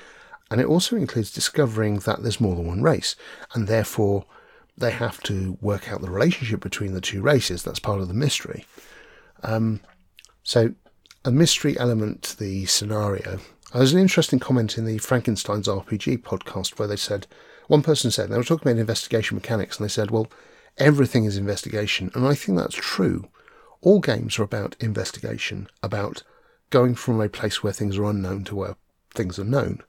and 0.51 0.61
it 0.61 0.67
also 0.67 0.97
includes 0.97 1.31
discovering 1.31 1.99
that 2.01 2.23
there's 2.23 2.41
more 2.41 2.57
than 2.57 2.67
one 2.67 2.83
race, 2.83 3.17
and 3.53 3.69
therefore 3.69 4.25
they 4.79 4.93
have 4.93 5.21
to 5.25 5.59
work 5.61 5.91
out 5.91 6.01
the 6.01 6.11
relationship 6.11 6.61
between 6.61 6.95
the 6.95 7.01
two 7.01 7.21
races. 7.21 7.63
That's 7.63 7.81
part 7.81 8.01
of 8.01 8.09
the 8.09 8.15
mystery. 8.15 8.65
Um, 9.43 9.81
so, 10.43 10.73
a 11.25 11.31
mystery 11.31 11.79
element 11.79 12.23
to 12.23 12.39
the 12.39 12.65
scenario. 12.67 13.41
There's 13.75 13.93
an 13.93 14.01
interesting 14.01 14.39
comment 14.39 14.79
in 14.79 14.87
the 14.87 14.99
Frankenstein's 14.99 15.69
RPG 15.69 16.23
podcast 16.23 16.79
where 16.79 16.89
they 16.89 16.97
said, 16.97 17.27
one 17.67 17.83
person 17.83 18.11
said, 18.11 18.31
they 18.31 18.37
were 18.39 18.45
talking 18.45 18.71
about 18.71 18.81
investigation 18.81 19.35
mechanics, 19.35 19.79
and 19.79 19.85
they 19.85 19.93
said, 19.93 20.11
well, 20.11 20.29
everything 20.79 21.25
is 21.25 21.37
investigation. 21.37 22.11
And 22.15 22.27
I 22.27 22.35
think 22.35 22.59
that's 22.59 22.75
true. 22.75 23.29
All 23.81 24.01
games 24.01 24.39
are 24.39 24.43
about 24.43 24.77
investigation, 24.81 25.69
about 25.83 26.23
going 26.71 26.95
from 26.95 27.21
a 27.21 27.29
place 27.29 27.63
where 27.63 27.73
things 27.73 27.97
are 27.97 28.05
unknown 28.05 28.45
to 28.45 28.57
where 28.57 28.77
things 29.15 29.39
are 29.39 29.45
known. 29.45 29.83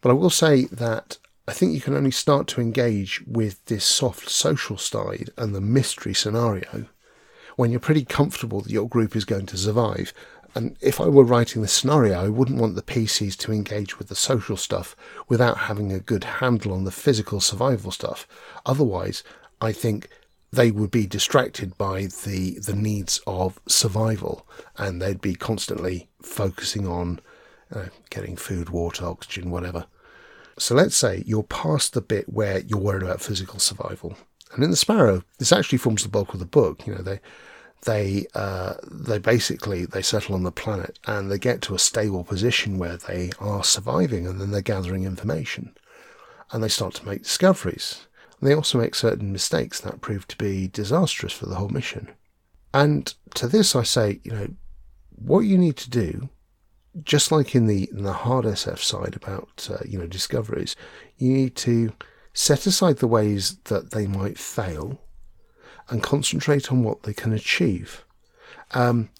But 0.00 0.10
I 0.10 0.14
will 0.14 0.30
say 0.30 0.64
that 0.66 1.18
I 1.46 1.52
think 1.52 1.72
you 1.72 1.80
can 1.80 1.96
only 1.96 2.10
start 2.10 2.46
to 2.48 2.60
engage 2.60 3.22
with 3.26 3.64
this 3.66 3.84
soft 3.84 4.28
social 4.28 4.78
side 4.78 5.30
and 5.36 5.54
the 5.54 5.60
mystery 5.60 6.14
scenario 6.14 6.86
when 7.56 7.70
you're 7.70 7.80
pretty 7.80 8.04
comfortable 8.04 8.60
that 8.60 8.72
your 8.72 8.88
group 8.88 9.16
is 9.16 9.24
going 9.24 9.46
to 9.46 9.58
survive. 9.58 10.14
And 10.54 10.76
if 10.80 11.00
I 11.00 11.06
were 11.06 11.24
writing 11.24 11.62
this 11.62 11.72
scenario, 11.72 12.24
I 12.24 12.28
wouldn't 12.28 12.60
want 12.60 12.74
the 12.74 12.82
PCs 12.82 13.36
to 13.38 13.52
engage 13.52 13.98
with 13.98 14.08
the 14.08 14.14
social 14.14 14.56
stuff 14.56 14.96
without 15.28 15.58
having 15.58 15.92
a 15.92 16.00
good 16.00 16.24
handle 16.24 16.72
on 16.72 16.84
the 16.84 16.90
physical 16.90 17.40
survival 17.40 17.90
stuff. 17.90 18.26
Otherwise, 18.64 19.22
I 19.60 19.72
think 19.72 20.08
they 20.52 20.70
would 20.70 20.90
be 20.90 21.06
distracted 21.06 21.76
by 21.78 22.02
the 22.24 22.58
the 22.58 22.74
needs 22.74 23.20
of 23.26 23.60
survival, 23.68 24.46
and 24.76 25.00
they'd 25.00 25.20
be 25.20 25.34
constantly 25.34 26.08
focusing 26.22 26.86
on 26.86 27.20
uh, 27.72 27.86
getting 28.10 28.36
food, 28.36 28.70
water, 28.70 29.06
oxygen, 29.06 29.50
whatever. 29.50 29.86
So 30.58 30.74
let's 30.74 30.96
say 30.96 31.22
you're 31.26 31.44
past 31.44 31.94
the 31.94 32.00
bit 32.00 32.28
where 32.28 32.60
you're 32.60 32.80
worried 32.80 33.02
about 33.02 33.20
physical 33.20 33.58
survival, 33.58 34.16
and 34.52 34.64
in 34.64 34.70
the 34.70 34.76
Sparrow, 34.76 35.22
this 35.38 35.52
actually 35.52 35.78
forms 35.78 36.02
the 36.02 36.08
bulk 36.08 36.34
of 36.34 36.40
the 36.40 36.46
book. 36.46 36.86
You 36.86 36.96
know, 36.96 37.02
they 37.02 37.20
they 37.82 38.26
uh, 38.34 38.74
they 38.84 39.18
basically 39.18 39.86
they 39.86 40.02
settle 40.02 40.34
on 40.34 40.42
the 40.42 40.52
planet 40.52 40.98
and 41.06 41.30
they 41.30 41.38
get 41.38 41.62
to 41.62 41.74
a 41.74 41.78
stable 41.78 42.24
position 42.24 42.78
where 42.78 42.96
they 42.96 43.30
are 43.38 43.64
surviving 43.64 44.26
and 44.26 44.40
then 44.40 44.50
they're 44.50 44.60
gathering 44.60 45.04
information 45.04 45.74
and 46.52 46.62
they 46.62 46.68
start 46.68 46.94
to 46.94 47.06
make 47.06 47.22
discoveries 47.22 48.06
they 48.40 48.54
also 48.54 48.78
make 48.78 48.94
certain 48.94 49.32
mistakes 49.32 49.80
that 49.80 50.00
prove 50.00 50.26
to 50.28 50.36
be 50.36 50.68
disastrous 50.68 51.32
for 51.32 51.46
the 51.46 51.56
whole 51.56 51.68
mission 51.68 52.08
and 52.72 53.14
to 53.34 53.46
this 53.46 53.74
i 53.74 53.82
say 53.82 54.20
you 54.24 54.32
know 54.32 54.48
what 55.16 55.40
you 55.40 55.58
need 55.58 55.76
to 55.76 55.90
do 55.90 56.28
just 57.04 57.30
like 57.30 57.54
in 57.54 57.66
the 57.66 57.88
in 57.90 58.02
the 58.02 58.12
hard 58.12 58.44
sf 58.44 58.78
side 58.78 59.14
about 59.14 59.68
uh, 59.70 59.78
you 59.86 59.98
know 59.98 60.06
discoveries 60.06 60.74
you 61.18 61.32
need 61.32 61.54
to 61.54 61.92
set 62.32 62.66
aside 62.66 62.98
the 62.98 63.06
ways 63.06 63.56
that 63.64 63.90
they 63.90 64.06
might 64.06 64.38
fail, 64.38 65.00
and 65.88 66.02
concentrate 66.02 66.70
on 66.70 66.84
what 66.84 67.02
they 67.02 67.12
can 67.12 67.32
achieve. 67.32 68.04
Um, 68.72 69.10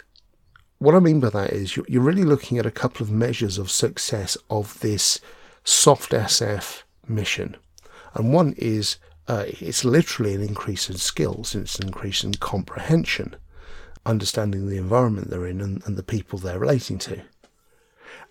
what 0.78 0.94
I 0.94 1.00
mean 1.00 1.20
by 1.20 1.30
that 1.30 1.50
is 1.50 1.76
you're 1.76 2.02
really 2.02 2.24
looking 2.24 2.58
at 2.58 2.66
a 2.66 2.70
couple 2.70 3.04
of 3.04 3.10
measures 3.10 3.58
of 3.58 3.70
success 3.70 4.36
of 4.48 4.78
this 4.80 5.20
soft 5.64 6.12
SF 6.12 6.84
mission. 7.06 7.56
And 8.14 8.32
one 8.32 8.54
is 8.56 8.96
uh, 9.28 9.44
it's 9.46 9.84
literally 9.84 10.34
an 10.34 10.42
increase 10.42 10.90
in 10.90 10.96
skills, 10.96 11.54
it's 11.54 11.78
an 11.78 11.88
increase 11.88 12.24
in 12.24 12.34
comprehension, 12.34 13.36
understanding 14.04 14.68
the 14.68 14.78
environment 14.78 15.30
they're 15.30 15.46
in 15.46 15.60
and, 15.60 15.82
and 15.86 15.96
the 15.96 16.02
people 16.02 16.38
they're 16.38 16.58
relating 16.58 16.98
to. 16.98 17.22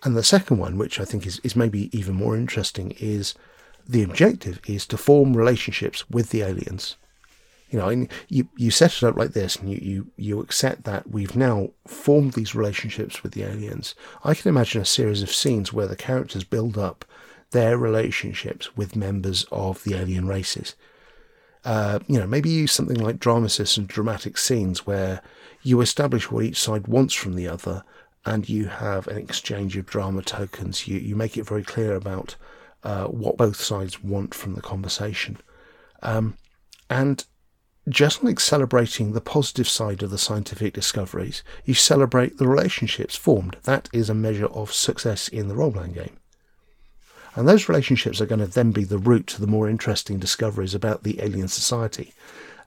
And 0.02 0.16
the 0.16 0.22
second 0.22 0.58
one, 0.58 0.78
which 0.78 1.00
I 1.00 1.04
think 1.04 1.26
is, 1.26 1.40
is 1.42 1.56
maybe 1.56 1.96
even 1.96 2.14
more 2.14 2.36
interesting, 2.36 2.94
is 2.98 3.34
the 3.86 4.02
objective 4.02 4.60
is 4.66 4.86
to 4.86 4.96
form 4.96 5.36
relationships 5.36 6.08
with 6.10 6.30
the 6.30 6.42
aliens. 6.42 6.96
You 7.70 7.78
know, 7.78 8.06
you, 8.28 8.48
you 8.56 8.70
set 8.70 8.96
it 8.96 9.04
up 9.04 9.16
like 9.16 9.30
this 9.32 9.56
and 9.56 9.70
you, 9.70 9.78
you, 9.80 10.06
you 10.16 10.40
accept 10.40 10.84
that 10.84 11.10
we've 11.10 11.36
now 11.36 11.70
formed 11.86 12.32
these 12.32 12.54
relationships 12.54 13.22
with 13.22 13.32
the 13.32 13.44
aliens. 13.44 13.94
I 14.24 14.34
can 14.34 14.48
imagine 14.48 14.82
a 14.82 14.86
series 14.86 15.22
of 15.22 15.30
scenes 15.30 15.72
where 15.72 15.86
the 15.86 15.96
characters 15.96 16.42
build 16.42 16.76
up 16.76 17.04
their 17.50 17.76
relationships 17.76 18.76
with 18.76 18.96
members 18.96 19.44
of 19.50 19.82
the 19.84 19.94
alien 19.94 20.26
races. 20.26 20.74
Uh, 21.64 21.98
you 22.06 22.18
know, 22.18 22.26
maybe 22.26 22.48
use 22.48 22.72
something 22.72 22.98
like 22.98 23.18
dramatist 23.18 23.76
and 23.76 23.88
dramatic 23.88 24.38
scenes 24.38 24.86
where 24.86 25.20
you 25.62 25.80
establish 25.80 26.30
what 26.30 26.44
each 26.44 26.60
side 26.60 26.86
wants 26.88 27.14
from 27.14 27.34
the 27.34 27.48
other 27.48 27.84
and 28.24 28.48
you 28.48 28.66
have 28.66 29.06
an 29.08 29.18
exchange 29.18 29.76
of 29.76 29.86
drama 29.86 30.22
tokens. 30.22 30.86
You, 30.86 30.98
you 30.98 31.16
make 31.16 31.36
it 31.36 31.46
very 31.46 31.62
clear 31.62 31.94
about 31.94 32.36
uh, 32.82 33.06
what 33.06 33.36
both 33.36 33.56
sides 33.56 34.02
want 34.02 34.34
from 34.34 34.54
the 34.54 34.62
conversation. 34.62 35.38
Um, 36.02 36.36
and 36.88 37.24
just 37.88 38.22
like 38.22 38.40
celebrating 38.40 39.12
the 39.12 39.20
positive 39.20 39.68
side 39.68 40.02
of 40.02 40.10
the 40.10 40.18
scientific 40.18 40.74
discoveries, 40.74 41.42
you 41.64 41.74
celebrate 41.74 42.38
the 42.38 42.48
relationships 42.48 43.16
formed. 43.16 43.56
That 43.64 43.88
is 43.92 44.08
a 44.08 44.14
measure 44.14 44.46
of 44.46 44.72
success 44.72 45.28
in 45.28 45.48
the 45.48 45.56
role 45.56 45.72
playing 45.72 45.92
game. 45.92 46.19
And 47.34 47.48
those 47.48 47.68
relationships 47.68 48.20
are 48.20 48.26
going 48.26 48.40
to 48.40 48.46
then 48.46 48.72
be 48.72 48.84
the 48.84 48.98
route 48.98 49.26
to 49.28 49.40
the 49.40 49.46
more 49.46 49.68
interesting 49.68 50.18
discoveries 50.18 50.74
about 50.74 51.02
the 51.02 51.20
alien 51.22 51.48
society. 51.48 52.12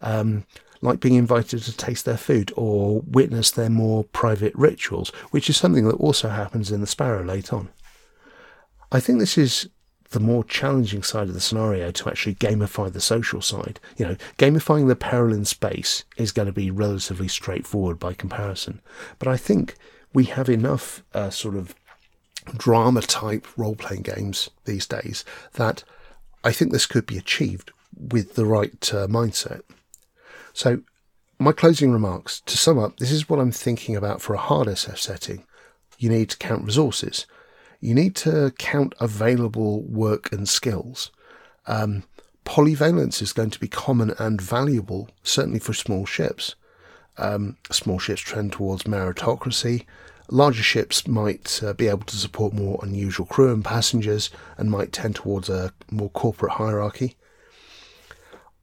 Um, 0.01 0.45
like 0.81 0.99
being 0.99 1.15
invited 1.15 1.63
to 1.63 1.75
taste 1.77 2.03
their 2.03 2.17
food 2.17 2.51
or 2.57 3.01
witness 3.01 3.51
their 3.51 3.69
more 3.69 4.03
private 4.03 4.53
rituals, 4.53 5.09
which 5.31 5.49
is 5.49 5.55
something 5.55 5.87
that 5.87 5.95
also 5.95 6.27
happens 6.27 6.71
in 6.71 6.81
the 6.81 6.87
Sparrow 6.87 7.23
late 7.23 7.53
on. 7.53 7.69
I 8.91 8.99
think 8.99 9.19
this 9.19 9.37
is 9.37 9.69
the 10.09 10.19
more 10.19 10.43
challenging 10.43 11.01
side 11.01 11.27
of 11.27 11.33
the 11.33 11.41
scenario 11.41 11.89
to 11.91 12.09
actually 12.09 12.35
gamify 12.35 12.91
the 12.91 13.01
social 13.01 13.41
side. 13.41 13.79
You 13.97 14.05
know, 14.05 14.15
gamifying 14.37 14.87
the 14.87 14.95
peril 14.95 15.33
in 15.33 15.45
space 15.45 16.03
is 16.17 16.31
going 16.31 16.45
to 16.47 16.51
be 16.51 16.69
relatively 16.69 17.27
straightforward 17.27 17.97
by 17.97 18.13
comparison. 18.13 18.81
But 19.19 19.27
I 19.27 19.37
think 19.37 19.75
we 20.13 20.25
have 20.25 20.49
enough 20.49 21.03
uh, 21.13 21.31
sort 21.31 21.55
of 21.55 21.73
drama 22.57 23.01
type 23.01 23.47
role 23.57 23.75
playing 23.75 24.03
games 24.03 24.49
these 24.65 24.85
days 24.85 25.23
that 25.53 25.83
I 26.43 26.51
think 26.51 26.71
this 26.71 26.85
could 26.85 27.05
be 27.05 27.17
achieved 27.17 27.71
with 27.97 28.35
the 28.35 28.45
right 28.45 28.93
uh, 28.93 29.07
mindset. 29.07 29.61
So, 30.53 30.81
my 31.39 31.51
closing 31.51 31.91
remarks 31.91 32.41
to 32.41 32.57
sum 32.57 32.77
up, 32.77 32.97
this 32.97 33.11
is 33.11 33.27
what 33.27 33.39
I'm 33.39 33.51
thinking 33.51 33.95
about 33.95 34.21
for 34.21 34.33
a 34.33 34.37
hard 34.39 34.67
SF 34.67 34.97
setting. 34.97 35.45
You 35.97 36.09
need 36.09 36.29
to 36.29 36.37
count 36.37 36.63
resources, 36.63 37.25
you 37.79 37.93
need 37.93 38.15
to 38.17 38.53
count 38.57 38.93
available 38.99 39.81
work 39.83 40.31
and 40.31 40.47
skills. 40.47 41.11
Um, 41.65 42.03
polyvalence 42.45 43.21
is 43.21 43.33
going 43.33 43.49
to 43.51 43.59
be 43.59 43.67
common 43.67 44.13
and 44.19 44.41
valuable, 44.41 45.09
certainly 45.23 45.59
for 45.59 45.73
small 45.73 46.05
ships. 46.05 46.55
Um, 47.17 47.57
small 47.71 47.99
ships 47.99 48.21
trend 48.21 48.53
towards 48.53 48.83
meritocracy. 48.83 49.85
Larger 50.29 50.63
ships 50.63 51.07
might 51.07 51.61
uh, 51.63 51.73
be 51.73 51.87
able 51.87 52.05
to 52.05 52.15
support 52.15 52.53
more 52.53 52.79
unusual 52.81 53.25
crew 53.25 53.53
and 53.53 53.63
passengers 53.63 54.29
and 54.57 54.71
might 54.71 54.91
tend 54.91 55.15
towards 55.15 55.49
a 55.49 55.73
more 55.91 56.09
corporate 56.09 56.53
hierarchy. 56.53 57.17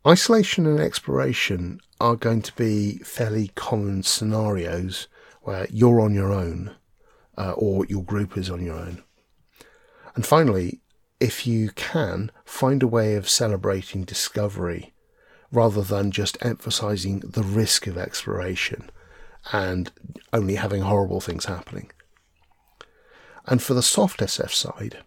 Isolation 0.06 0.66
and 0.66 0.80
exploration 0.80 1.80
are 2.00 2.16
going 2.16 2.40
to 2.42 2.54
be 2.54 2.98
fairly 2.98 3.48
common 3.54 4.02
scenarios 4.02 5.08
where 5.42 5.66
you're 5.70 6.00
on 6.00 6.14
your 6.14 6.32
own 6.32 6.74
uh, 7.36 7.52
or 7.52 7.84
your 7.86 8.02
group 8.02 8.36
is 8.36 8.48
on 8.48 8.64
your 8.64 8.76
own. 8.76 9.02
And 10.14 10.24
finally, 10.24 10.80
if 11.20 11.46
you 11.46 11.70
can, 11.70 12.32
find 12.44 12.82
a 12.82 12.88
way 12.88 13.14
of 13.14 13.28
celebrating 13.28 14.04
discovery 14.04 14.94
rather 15.52 15.82
than 15.82 16.10
just 16.10 16.38
emphasizing 16.40 17.20
the 17.20 17.42
risk 17.42 17.86
of 17.86 17.98
exploration 17.98 18.90
and 19.52 19.90
only 20.32 20.56
having 20.56 20.82
horrible 20.82 21.20
things 21.20 21.46
happening. 21.46 21.90
And 23.46 23.62
for 23.62 23.74
the 23.74 23.82
soft 23.82 24.20
SF 24.20 24.50
side, 24.50 24.98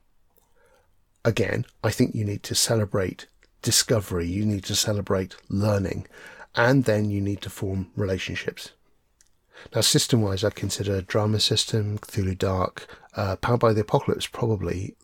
again, 1.24 1.66
I 1.84 1.92
think 1.92 2.16
you 2.16 2.26
need 2.26 2.44
to 2.44 2.56
celebrate 2.56 3.28
discovery, 3.62 4.28
you 4.28 4.46
need 4.46 4.64
to 4.66 4.76
celebrate 4.76 5.36
learning, 5.50 6.08
and 6.56 6.84
then 6.84 7.10
you 7.10 7.22
need 7.22 7.42
to 7.42 7.50
form 7.50 7.92
relationships. 7.96 8.72
Now, 9.74 9.82
system 9.82 10.22
wise, 10.22 10.44
I 10.44 10.50
consider 10.50 11.02
Drama 11.02 11.40
System, 11.40 11.98
Cthulhu 12.00 12.38
Dark, 12.38 12.88
uh, 13.16 13.36
Powered 13.38 13.60
by 13.60 13.74
the 13.74 13.82
Apocalypse 13.82 14.28
probably 14.28 14.96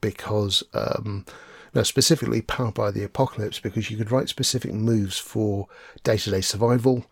because, 0.00 0.62
um, 0.72 1.26
no, 1.74 1.82
specifically 1.82 2.40
Powered 2.40 2.74
by 2.74 2.90
the 2.90 3.04
Apocalypse 3.04 3.60
because 3.60 3.90
you 3.90 3.96
could 3.96 4.10
write 4.10 4.28
specific 4.28 4.72
moves 4.72 5.18
for 5.18 5.66
day 6.04 6.16
to 6.16 6.30
day 6.30 6.40
survival 6.40 7.04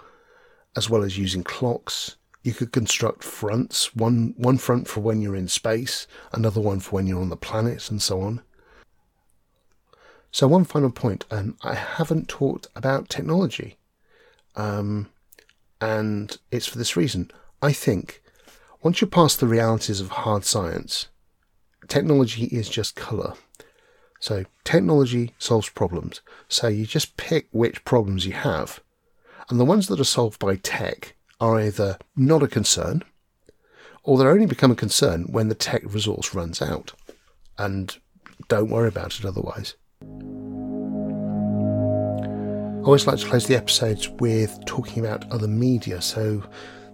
as 0.77 0.91
well 0.91 1.03
as 1.03 1.19
using 1.19 1.43
clocks. 1.43 2.17
You 2.43 2.53
could 2.53 2.71
construct 2.71 3.25
fronts, 3.25 3.97
one, 3.97 4.35
one 4.37 4.59
front 4.59 4.87
for 4.87 5.01
when 5.01 5.21
you're 5.21 5.35
in 5.35 5.49
space, 5.49 6.07
another 6.33 6.61
one 6.61 6.79
for 6.79 6.91
when 6.93 7.07
you're 7.07 7.21
on 7.21 7.31
the 7.31 7.37
planet, 7.37 7.91
and 7.91 8.01
so 8.01 8.21
on. 8.21 8.43
So, 10.31 10.47
one 10.47 10.65
final 10.65 10.91
point 10.91 11.25
um, 11.31 11.57
I 11.62 11.75
haven't 11.75 12.29
talked 12.29 12.69
about 12.77 13.09
technology. 13.09 13.79
Um, 14.55 15.09
and 15.81 16.37
it's 16.51 16.67
for 16.67 16.79
this 16.79 16.97
reason. 16.97 17.31
I 17.62 17.73
think 17.73 18.23
once 18.83 19.01
you're 19.01 19.11
past 19.11 19.41
the 19.41 19.47
realities 19.47 20.01
of 20.01 20.11
hard 20.11 20.45
science, 20.45 21.09
technology 21.89 22.45
is 22.45 22.69
just 22.69 22.95
colour. 22.95 23.35
So, 24.21 24.45
technology 24.62 25.35
solves 25.39 25.69
problems. 25.69 26.21
So, 26.49 26.69
you 26.69 26.87
just 26.87 27.17
pick 27.17 27.49
which 27.51 27.85
problems 27.85 28.27
you 28.27 28.33
have. 28.33 28.81
And 29.49 29.61
the 29.61 29.65
ones 29.65 29.87
that 29.89 30.01
are 30.01 30.05
solved 30.05 30.39
by 30.41 30.57
tech 30.57 31.15
are 31.41 31.61
either 31.61 31.99
not 32.17 32.43
a 32.43 32.49
concern, 32.49 33.05
or 34.03 34.19
they 34.19 34.25
only 34.25 34.47
become 34.47 34.71
a 34.71 34.77
concern 34.77 35.27
when 35.31 35.49
the 35.49 35.55
tech 35.55 35.83
resource 35.85 36.35
runs 36.35 36.61
out. 36.61 36.93
And 37.59 37.97
don't 38.49 38.71
worry 38.71 38.89
about 38.89 39.19
it 39.19 39.25
otherwise. 39.25 39.75
I 42.83 42.89
always 42.89 43.07
like 43.07 43.19
to 43.19 43.27
close 43.27 43.47
the 43.47 43.57
episodes 43.57 44.09
with 44.09 44.65
talking 44.65 45.05
about 45.05 45.31
other 45.31 45.49
media. 45.49 46.01
So, 46.01 46.45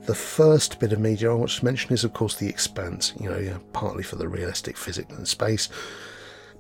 the 0.07 0.15
first 0.15 0.81
bit 0.81 0.93
of 0.93 0.99
media 0.99 1.31
I 1.31 1.35
want 1.35 1.51
to 1.51 1.65
mention 1.65 1.93
is, 1.93 2.03
of 2.03 2.13
course, 2.13 2.37
The 2.37 2.49
Expanse, 2.49 3.13
you 3.21 3.29
know, 3.29 3.61
partly 3.73 4.03
for 4.03 4.17
the 4.17 4.27
realistic 4.27 4.77
physics 4.77 5.15
and 5.15 5.29
space, 5.29 5.69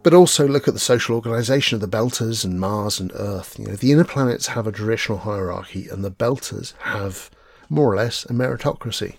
but 0.02 0.14
also 0.14 0.46
look 0.46 0.66
at 0.66 0.74
the 0.74 0.80
social 0.80 1.14
organisation 1.14 1.76
of 1.76 1.80
the 1.80 1.96
Belters 1.96 2.44
and 2.44 2.58
Mars 2.58 2.98
and 3.00 3.12
Earth. 3.14 3.58
You 3.58 3.66
know, 3.66 3.76
the 3.76 3.92
inner 3.92 4.04
planets 4.04 4.48
have 4.48 4.66
a 4.66 4.72
traditional 4.72 5.18
hierarchy, 5.18 5.88
and 5.88 6.04
the 6.04 6.10
Belters 6.10 6.74
have 6.78 7.30
more 7.68 7.92
or 7.92 7.96
less 7.96 8.24
a 8.24 8.32
meritocracy, 8.32 9.16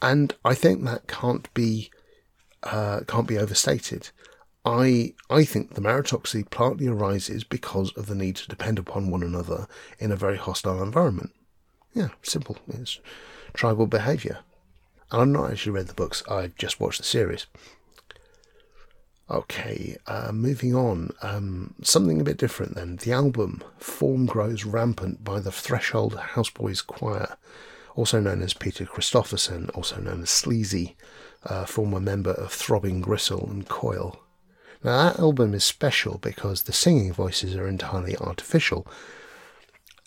and 0.00 0.34
I 0.44 0.54
think 0.54 0.84
that 0.84 1.06
can't 1.06 1.52
be 1.54 1.90
uh, 2.62 3.00
can't 3.06 3.28
be 3.28 3.38
overstated. 3.38 4.10
I 4.64 5.14
I 5.28 5.44
think 5.44 5.74
the 5.74 5.82
meritocracy 5.82 6.48
partly 6.48 6.86
arises 6.86 7.44
because 7.44 7.92
of 7.92 8.06
the 8.06 8.14
need 8.14 8.36
to 8.36 8.48
depend 8.48 8.78
upon 8.78 9.10
one 9.10 9.22
another 9.22 9.66
in 9.98 10.10
a 10.10 10.16
very 10.16 10.38
hostile 10.38 10.82
environment. 10.82 11.32
Yeah, 11.92 12.08
simple. 12.22 12.56
It's 12.68 12.98
tribal 13.52 13.86
behaviour. 13.86 14.38
And 15.12 15.20
I've 15.22 15.28
not 15.28 15.52
actually 15.52 15.72
read 15.72 15.86
the 15.86 15.94
books, 15.94 16.22
I've 16.28 16.56
just 16.56 16.80
watched 16.80 16.98
the 16.98 17.04
series. 17.04 17.46
Okay, 19.30 19.96
uh, 20.06 20.32
moving 20.32 20.74
on. 20.74 21.10
Um, 21.22 21.74
something 21.82 22.20
a 22.20 22.24
bit 22.24 22.36
different 22.36 22.74
then. 22.74 22.96
The 22.96 23.12
album 23.12 23.62
Form 23.78 24.26
Grows 24.26 24.64
Rampant 24.64 25.24
by 25.24 25.40
the 25.40 25.52
Threshold 25.52 26.14
Houseboys 26.14 26.86
Choir, 26.86 27.36
also 27.96 28.20
known 28.20 28.42
as 28.42 28.52
Peter 28.52 28.84
Christopherson, 28.84 29.70
also 29.70 29.98
known 29.98 30.22
as 30.22 30.30
Sleazy, 30.30 30.96
uh, 31.44 31.64
former 31.64 32.00
member 32.00 32.32
of 32.32 32.52
Throbbing 32.52 33.00
Gristle 33.00 33.48
and 33.48 33.66
Coil. 33.66 34.20
Now, 34.82 35.08
that 35.08 35.18
album 35.18 35.54
is 35.54 35.64
special 35.64 36.18
because 36.18 36.64
the 36.64 36.74
singing 36.74 37.12
voices 37.14 37.56
are 37.56 37.66
entirely 37.66 38.16
artificial. 38.18 38.86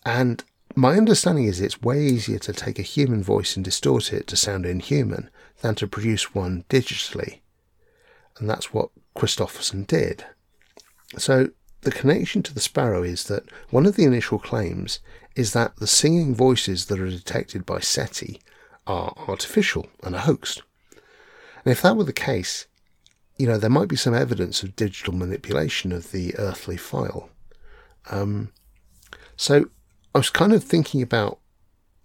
And 0.05 0.43
my 0.75 0.95
understanding 0.95 1.45
is 1.45 1.59
it's 1.59 1.81
way 1.81 2.03
easier 2.03 2.37
to 2.37 2.53
take 2.53 2.77
a 2.77 2.83
human 2.83 3.23
voice 3.23 3.55
and 3.55 3.65
distort 3.65 4.13
it 4.13 4.27
to 4.27 4.37
sound 4.37 4.67
inhuman 4.67 5.31
than 5.61 5.73
to 5.75 5.87
produce 5.87 6.35
one 6.35 6.65
digitally. 6.69 7.39
And 8.39 8.49
that's 8.49 8.73
what 8.73 8.89
Christopherson 9.15 9.83
did. 9.83 10.25
So 11.17 11.49
the 11.81 11.91
connection 11.91 12.43
to 12.43 12.53
the 12.53 12.59
sparrow 12.59 13.03
is 13.03 13.25
that 13.25 13.43
one 13.69 13.85
of 13.85 13.95
the 13.95 14.03
initial 14.03 14.39
claims 14.39 14.99
is 15.35 15.53
that 15.53 15.75
the 15.77 15.87
singing 15.87 16.35
voices 16.35 16.87
that 16.87 16.99
are 16.99 17.09
detected 17.09 17.65
by 17.65 17.79
SETI 17.79 18.41
are 18.85 19.13
artificial 19.27 19.87
and 20.03 20.15
a 20.15 20.19
hoax. 20.19 20.61
And 21.63 21.71
if 21.71 21.81
that 21.81 21.95
were 21.95 22.03
the 22.03 22.13
case, 22.13 22.67
you 23.37 23.47
know, 23.47 23.57
there 23.57 23.69
might 23.69 23.89
be 23.89 23.95
some 23.95 24.15
evidence 24.15 24.63
of 24.63 24.75
digital 24.75 25.13
manipulation 25.13 25.91
of 25.91 26.11
the 26.11 26.35
earthly 26.37 26.77
file. 26.77 27.29
Um, 28.09 28.51
so 29.35 29.65
I 30.15 30.17
was 30.17 30.29
kind 30.29 30.53
of 30.53 30.63
thinking 30.63 31.01
about 31.01 31.39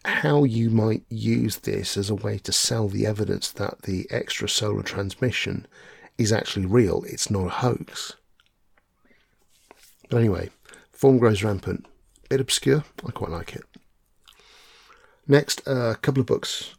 how 0.05 0.45
you 0.45 0.69
might 0.69 1.05
use 1.09 1.59
this 1.59 1.97
as 1.97 2.11
a 2.11 2.15
way 2.15 2.39
to 2.39 2.53
sell 2.53 2.89
the 2.89 3.07
evidence 3.07 3.51
that 3.53 3.83
the 3.83 4.05
extrasolar 4.11 4.85
transmission 4.85 5.67
is 6.19 6.33
actually 6.33 6.67
real, 6.67 7.05
it's 7.07 7.31
not 7.31 7.47
a 7.47 7.51
hoax. 7.51 8.17
But 10.11 10.19
anyway, 10.19 10.51
form 10.93 11.19
grows 11.19 11.43
rampant. 11.43 11.87
Bit 12.29 12.41
obscure, 12.41 12.85
I 13.07 13.11
quite 13.11 13.31
like 13.31 13.55
it. 13.55 13.65
Next, 15.27 15.67
a 15.67 15.73
uh, 15.73 15.95
couple 15.95 16.21
of 16.21 16.27
books. 16.27 16.75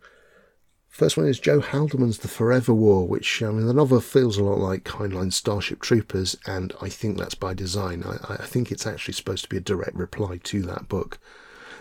First 0.94 1.18
one 1.18 1.28
is 1.28 1.40
Joe 1.40 1.60
Haldeman's 1.60 2.20
The 2.20 2.28
Forever 2.28 2.72
War, 2.72 3.08
which 3.08 3.42
I 3.42 3.50
mean 3.50 3.66
the 3.66 3.74
novel 3.74 4.00
feels 4.00 4.38
a 4.38 4.44
lot 4.44 4.60
like 4.60 4.88
Heinlein's 4.88 5.36
Starship 5.36 5.82
Troopers, 5.82 6.38
and 6.46 6.72
I 6.82 6.90
think 6.90 7.18
that's 7.18 7.34
by 7.34 7.56
design. 7.56 8.04
I, 8.04 8.34
I 8.34 8.46
think 8.46 8.72
it's 8.72 8.86
actually 8.86 9.16
supposed 9.16 9.44
to 9.44 9.50
be 9.50 9.58
a 9.58 9.62
direct 9.62 9.96
reply 9.96 10.40
to 10.44 10.62
that 10.62 10.88
book. 10.88 11.18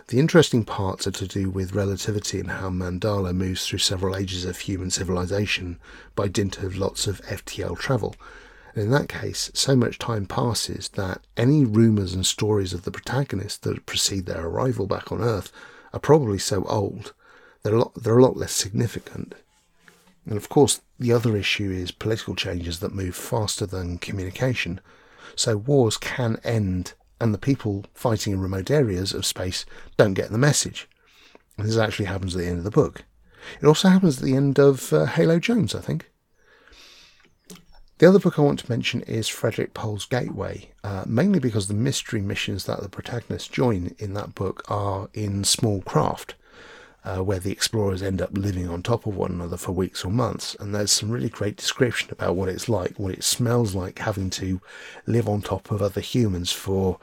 The 0.09 0.19
interesting 0.19 0.65
parts 0.65 1.07
are 1.07 1.13
to 1.13 1.27
do 1.27 1.49
with 1.49 1.75
relativity 1.75 2.41
and 2.41 2.51
how 2.51 2.71
Mandella 2.71 3.33
moves 3.33 3.67
through 3.67 3.79
several 3.79 4.17
ages 4.17 4.45
of 4.45 4.59
human 4.59 4.91
civilization 4.91 5.79
by 6.15 6.29
dint 6.29 6.59
of 6.59 6.77
lots 6.77 7.07
of 7.07 7.23
FTL 7.23 7.79
travel. 7.79 8.15
And 8.75 8.85
in 8.85 8.91
that 8.91 9.09
case, 9.09 9.51
so 9.55 9.77
much 9.77 9.99
time 9.99 10.27
passes 10.27 10.89
that 10.91 11.21
any 11.37 11.65
rumours 11.65 12.15
and 12.15 12.27
stories 12.27 12.73
of 12.73 12.83
the 12.83 12.91
protagonists 12.91 13.59
that 13.59 13.87
precede 13.87 14.27
their 14.27 14.47
arrival 14.47 14.87
back 14.87 15.13
on 15.13 15.23
Earth 15.23 15.53
are 15.93 16.01
probably 16.01 16.39
so 16.39 16.65
old 16.65 17.13
they're 17.63 17.75
a 17.75 17.79
lot, 17.79 17.95
they're 17.95 18.19
a 18.19 18.23
lot 18.23 18.37
less 18.37 18.53
significant. 18.53 19.35
And 20.27 20.37
of 20.37 20.49
course, 20.49 20.81
the 20.99 21.13
other 21.13 21.37
issue 21.37 21.71
is 21.71 21.91
political 21.91 22.35
changes 22.35 22.81
that 22.81 22.95
move 22.95 23.15
faster 23.15 23.67
than 23.67 23.99
communication. 23.99 24.81
So 25.37 25.57
wars 25.57 25.97
can 25.97 26.39
end 26.45 26.95
and 27.23 27.33
the 27.33 27.39
people 27.39 27.85
fighting 27.95 28.33
in 28.33 28.41
remote 28.41 28.69
areas 28.69 29.15
of 29.15 29.25
space 29.25 29.65
don't 29.97 30.15
get 30.15 30.31
the 30.33 30.39
message. 30.39 30.89
And 31.57 31.69
this 31.69 31.79
actually 31.79 32.07
happens 32.07 32.35
at 32.35 32.41
the 32.41 32.49
end 32.49 32.59
of 32.59 32.65
the 32.65 32.71
book. 32.71 33.05
It 33.61 33.67
also 33.67 33.89
happens 33.89 34.19
at 34.19 34.25
the 34.25 34.35
end 34.35 34.59
of 34.59 34.93
uh, 34.93 35.07
Halo 35.07 35.39
Jones, 35.39 35.73
I 35.73 35.81
think. 35.81 36.11
The 37.99 38.09
other 38.09 38.19
book 38.19 38.39
I 38.39 38.43
want 38.43 38.59
to 38.59 38.71
mention 38.71 39.03
is 39.03 39.29
Frederik 39.29 39.73
Pohl's 39.73 40.05
Gateway, 40.05 40.73
uh, 40.83 41.05
mainly 41.07 41.39
because 41.39 41.69
the 41.69 41.75
mystery 41.75 42.21
missions 42.21 42.65
that 42.65 42.83
the 42.83 42.89
protagonists 42.89 43.49
join 43.49 43.95
in 44.01 44.15
that 44.15 44.35
book 44.35 44.65
are 44.69 45.09
in 45.15 45.45
small 45.45 45.81
craft 45.83 46.35
uh, 47.05 47.19
where 47.19 47.39
the 47.39 47.51
explorers 47.51 48.03
end 48.03 48.23
up 48.23 48.31
living 48.33 48.69
on 48.69 48.83
top 48.83 49.07
of 49.07 49.17
one 49.17 49.33
another 49.33 49.57
for 49.57 49.73
weeks 49.73 50.05
or 50.05 50.11
months. 50.11 50.57
And 50.61 50.75
there's 50.75 50.93
some 50.93 51.11
really 51.11 51.29
great 51.29 51.57
description 51.57 52.11
about 52.13 52.37
what 52.37 52.49
it's 52.49 52.69
like, 52.69 52.99
what 52.99 53.13
it 53.13 53.25
smells 53.25 53.75
like 53.75 53.99
having 53.99 54.31
to 54.31 54.61
live 55.07 55.29
on 55.29 55.43
top 55.43 55.71
of 55.71 55.83
other 55.83 56.01
humans 56.01 56.53
for 56.53 56.99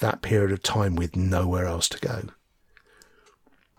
that 0.00 0.22
period 0.22 0.50
of 0.50 0.62
time 0.62 0.96
with 0.96 1.16
nowhere 1.16 1.66
else 1.66 1.88
to 1.90 1.98
go. 2.00 2.22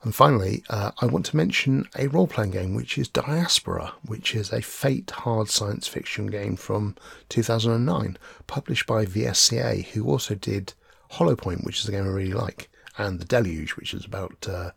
And 0.05 0.13
finally, 0.13 0.63
uh, 0.69 0.91
I 1.01 1.07
want 1.07 1.25
to 1.27 1.35
mention 1.35 1.89
a 1.97 2.07
role 2.07 2.27
playing 2.27 2.51
game 2.51 2.75
which 2.75 2.95
is 2.95 3.07
Diaspora, 3.07 3.93
which 4.05 4.35
is 4.35 4.53
a 4.53 4.61
Fate 4.61 5.09
hard 5.09 5.49
science 5.49 5.87
fiction 5.87 6.27
game 6.27 6.55
from 6.55 6.95
2009, 7.29 8.17
published 8.45 8.85
by 8.85 9.05
VSCA, 9.05 9.83
who 9.87 10.07
also 10.07 10.35
did 10.35 10.73
Hollow 11.09 11.35
Point, 11.35 11.63
which 11.63 11.79
is 11.79 11.89
a 11.89 11.91
game 11.91 12.05
I 12.05 12.09
really 12.09 12.33
like, 12.33 12.69
and 12.99 13.19
The 13.19 13.25
Deluge, 13.25 13.75
which 13.77 13.95
is 13.95 14.05
about 14.05 14.47
uh, 14.47 14.71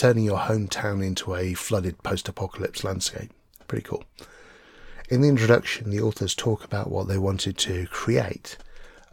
turning 0.00 0.24
your 0.24 0.38
hometown 0.38 1.04
into 1.04 1.34
a 1.34 1.52
flooded 1.52 2.02
post 2.02 2.26
apocalypse 2.26 2.82
landscape. 2.82 3.30
Pretty 3.68 3.84
cool. 3.84 4.02
In 5.10 5.20
the 5.20 5.28
introduction, 5.28 5.90
the 5.90 6.00
authors 6.00 6.34
talk 6.34 6.64
about 6.64 6.90
what 6.90 7.06
they 7.06 7.18
wanted 7.18 7.58
to 7.58 7.86
create. 7.88 8.56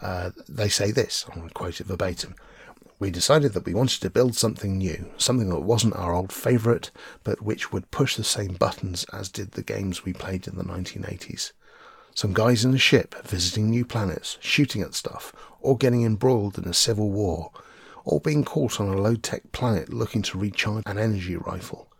Uh, 0.02 0.30
they 0.48 0.70
say 0.70 0.92
this, 0.92 1.26
I'm 1.28 1.40
going 1.40 1.50
to 1.50 1.54
quote 1.54 1.82
it 1.82 1.88
verbatim. 1.88 2.36
We 3.00 3.12
decided 3.12 3.52
that 3.52 3.66
we 3.66 3.74
wanted 3.74 4.00
to 4.00 4.10
build 4.10 4.38
something 4.38 4.78
new, 4.78 5.12
something 5.18 5.50
that 5.50 5.60
wasn't 5.60 5.98
our 5.98 6.14
old 6.14 6.32
favourite, 6.32 6.90
but 7.26 7.42
which 7.42 7.74
would 7.74 7.92
push 7.92 8.16
the 8.16 8.24
same 8.24 8.54
buttons 8.54 9.04
as 9.12 9.28
did 9.28 9.52
the 9.52 9.64
games 9.64 10.06
we 10.06 10.14
played 10.14 10.48
in 10.48 10.56
the 10.56 10.64
1980s. 10.64 11.52
Some 12.16 12.34
guys 12.34 12.64
in 12.64 12.74
a 12.74 12.78
ship 12.78 13.14
visiting 13.26 13.70
new 13.70 13.84
planets, 13.84 14.38
shooting 14.40 14.82
at 14.84 14.94
stuff, 14.94 15.34
or 15.60 15.78
getting 15.78 16.06
embroiled 16.06 16.58
in 16.58 16.64
a 16.64 16.74
civil 16.74 17.12
war, 17.12 17.52
or 18.08 18.22
being 18.22 18.42
caught 18.42 18.80
on 18.80 18.88
a 18.88 18.96
low 18.96 19.16
tech 19.16 19.52
planet 19.52 19.92
looking 19.94 20.22
to 20.22 20.38
recharge 20.38 20.82
an 20.86 20.98
energy 20.98 21.36
rifle, 21.36 21.92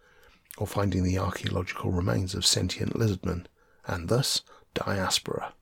or 0.58 0.66
finding 0.66 1.04
the 1.04 1.20
archaeological 1.20 1.92
remains 1.92 2.34
of 2.34 2.46
sentient 2.46 2.94
lizardmen, 2.94 3.46
and 3.86 4.08
thus 4.08 4.42
diaspora. 4.74 5.54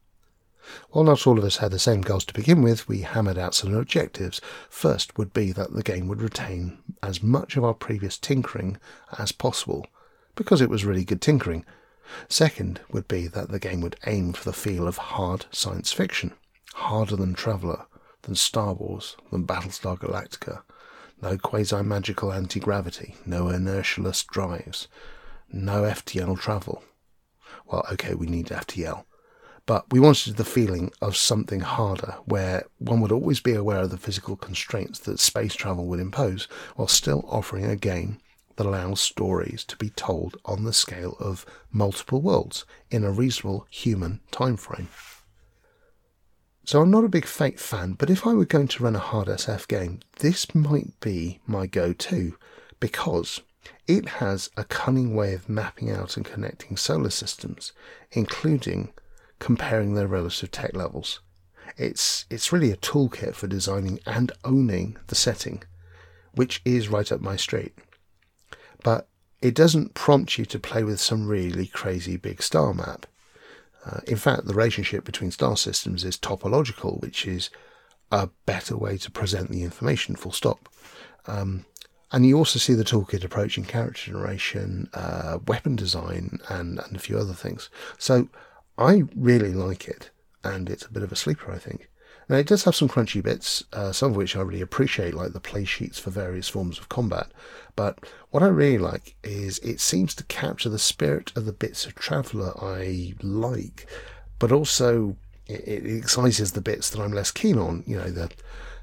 While 0.92 1.06
not 1.06 1.26
all 1.26 1.40
of 1.40 1.44
us 1.44 1.58
had 1.58 1.72
the 1.72 1.80
same 1.80 2.02
goals 2.02 2.26
to 2.26 2.34
begin 2.34 2.62
with, 2.62 2.88
we 2.88 3.02
hammered 3.02 3.40
out 3.40 3.56
some 3.56 3.74
objectives. 3.74 4.40
First 4.70 5.18
would 5.18 5.34
be 5.34 5.52
that 5.52 5.74
the 5.74 5.84
game 5.84 6.08
would 6.08 6.22
retain 6.22 6.78
as 7.02 7.24
much 7.24 7.58
of 7.58 7.64
our 7.64 7.74
previous 7.74 8.20
tinkering 8.20 8.78
as 9.18 9.32
possible, 9.32 9.88
because 10.36 10.62
it 10.62 10.70
was 10.70 10.86
really 10.86 11.04
good 11.04 11.22
tinkering. 11.22 11.66
Second 12.30 12.82
would 12.92 13.08
be 13.08 13.26
that 13.28 13.50
the 13.50 13.60
game 13.60 13.82
would 13.82 13.96
aim 14.06 14.32
for 14.32 14.44
the 14.44 14.54
feel 14.54 14.88
of 14.88 14.98
hard 14.98 15.48
science 15.52 15.92
fiction, 15.92 16.34
harder 16.76 17.16
than 17.16 17.34
Traveller, 17.34 17.88
than 18.26 18.36
Star 18.36 18.74
Wars, 18.74 19.16
than 19.32 19.46
Battlestar 19.48 19.98
Galactica. 19.98 20.64
No 21.22 21.38
quasi 21.38 21.82
magical 21.82 22.34
anti 22.34 22.60
gravity, 22.60 23.16
no 23.26 23.46
inertialess 23.46 24.26
drives, 24.28 24.88
no 25.52 25.84
FTL 25.84 26.38
travel. 26.40 26.84
Well, 27.66 27.86
okay, 27.94 28.14
we 28.14 28.28
need 28.28 28.48
FTL. 28.48 29.06
But 29.66 29.92
we 29.92 30.00
wanted 30.00 30.38
the 30.38 30.46
feeling 30.46 30.92
of 31.02 31.16
something 31.16 31.62
harder, 31.62 32.16
where 32.26 32.66
one 32.78 33.02
would 33.02 33.12
always 33.12 33.40
be 33.40 33.54
aware 33.54 33.82
of 33.82 33.90
the 33.90 33.98
physical 33.98 34.36
constraints 34.36 35.00
that 35.00 35.20
space 35.20 35.56
travel 35.56 35.86
would 35.86 36.00
impose, 36.00 36.48
while 36.76 36.88
still 36.88 37.26
offering 37.28 37.66
a 37.66 37.76
game 37.76 38.20
that 38.58 38.68
allows 38.68 39.02
stories 39.02 39.64
to 39.66 39.78
be 39.78 39.90
told 39.90 40.38
on 40.46 40.64
the 40.64 40.74
scale 40.74 41.18
of 41.20 41.46
multiple 41.72 42.22
worlds 42.22 42.66
in 42.92 43.04
a 43.04 43.12
reasonable 43.12 43.66
human 43.70 44.20
time 44.32 44.58
frame. 44.58 44.90
So 46.66 46.82
I'm 46.82 46.90
not 46.90 47.04
a 47.04 47.10
big 47.10 47.28
Fate 47.28 47.60
fan, 47.60 47.94
but 47.94 48.10
if 48.10 48.26
I 48.26 48.34
were 48.34 48.44
going 48.44 48.68
to 48.70 48.84
run 48.84 48.96
a 48.96 49.00
hard 49.00 49.28
SF 49.28 49.68
game, 49.68 50.00
this 50.18 50.56
might 50.56 51.00
be 51.00 51.40
my 51.46 51.68
go-to 51.68 52.40
because 52.80 53.42
it 53.86 54.08
has 54.08 54.50
a 54.58 54.64
cunning 54.64 55.14
way 55.14 55.36
of 55.36 55.48
mapping 55.48 55.92
out 55.92 56.18
and 56.18 56.26
connecting 56.26 56.76
solar 56.76 57.12
systems, 57.12 57.72
including 58.14 58.92
comparing 59.38 59.94
their 59.94 60.08
relative 60.08 60.50
tech 60.50 60.76
levels. 60.76 61.20
It's 61.78 62.26
it's 62.32 62.52
really 62.52 62.72
a 62.72 62.78
toolkit 62.78 63.36
for 63.36 63.46
designing 63.46 64.00
and 64.08 64.32
owning 64.44 64.98
the 65.06 65.16
setting, 65.16 65.64
which 66.34 66.64
is 66.66 66.90
right 66.90 67.12
up 67.12 67.22
my 67.22 67.36
street. 67.36 67.76
But 68.84 69.08
it 69.40 69.54
doesn't 69.54 69.94
prompt 69.94 70.40
you 70.40 70.46
to 70.46 70.60
play 70.60 70.84
with 70.84 71.00
some 71.00 71.28
really 71.28 71.68
crazy 71.68 72.18
big 72.18 72.42
star 72.42 72.74
map. 72.74 73.06
Uh, 73.86 74.00
in 74.08 74.18
fact, 74.18 74.46
the 74.46 74.54
relationship 74.54 75.06
between 75.06 75.32
star 75.32 75.56
systems 75.56 76.04
is 76.04 76.18
topological, 76.18 77.00
which 77.02 77.28
is 77.28 77.50
a 78.12 78.30
better 78.46 78.76
way 78.76 78.98
to 78.98 79.12
present 79.12 79.50
the 79.50 79.64
information, 79.64 80.16
full 80.16 80.32
stop. 80.32 80.70
Um, 81.28 81.66
and 82.12 82.26
you 82.26 82.38
also 82.38 82.60
see 82.60 82.74
the 82.74 82.84
toolkit 82.84 83.24
approach 83.24 83.58
in 83.58 83.66
character 83.66 84.12
generation, 84.12 84.90
uh, 84.94 85.40
weapon 85.48 85.76
design, 85.76 86.40
and, 86.50 86.80
and 86.80 86.96
a 86.96 87.00
few 87.00 87.18
other 87.18 87.34
things. 87.34 87.70
So 87.98 88.30
I 88.78 89.04
really 89.16 89.54
like 89.54 89.88
it, 89.88 90.12
and 90.44 90.70
it's 90.70 90.86
a 90.86 90.92
bit 90.92 91.04
of 91.04 91.12
a 91.12 91.16
sleeper, 91.16 91.52
I 91.52 91.58
think. 91.58 91.90
Now, 92.28 92.38
it 92.38 92.48
does 92.48 92.64
have 92.64 92.76
some 92.76 92.90
crunchy 92.90 93.22
bits, 93.22 93.64
uh, 93.72 93.92
some 93.92 94.12
of 94.12 94.18
which 94.18 94.36
I 94.36 94.42
really 94.42 94.62
appreciate, 94.62 95.14
like 95.14 95.34
the 95.34 95.40
play 95.40 95.64
sheets 95.64 96.00
for 96.00 96.10
various 96.10 96.50
forms 96.50 96.80
of 96.80 96.90
combat. 96.90 97.28
But 97.76 98.00
what 98.32 98.42
I 98.42 98.48
really 98.48 98.80
like 98.80 99.16
is 99.24 99.60
it 99.60 99.80
seems 99.80 100.16
to 100.16 100.24
capture 100.24 100.70
the 100.70 100.80
spirit 100.80 101.32
of 101.36 101.46
the 101.46 101.54
bits 101.54 101.86
of 101.86 101.94
Traveller 101.94 102.54
I 102.60 103.14
like, 103.22 103.86
but 104.40 104.52
also 104.52 105.18
it, 105.48 105.68
it 105.68 105.86
excises 105.86 106.54
the 106.54 106.62
bits 106.62 106.90
that 106.90 107.02
I'm 107.02 107.14
less 107.14 107.32
keen 107.32 107.60
on, 107.60 107.84
you 107.86 107.98
know, 107.98 108.10
the 108.10 108.32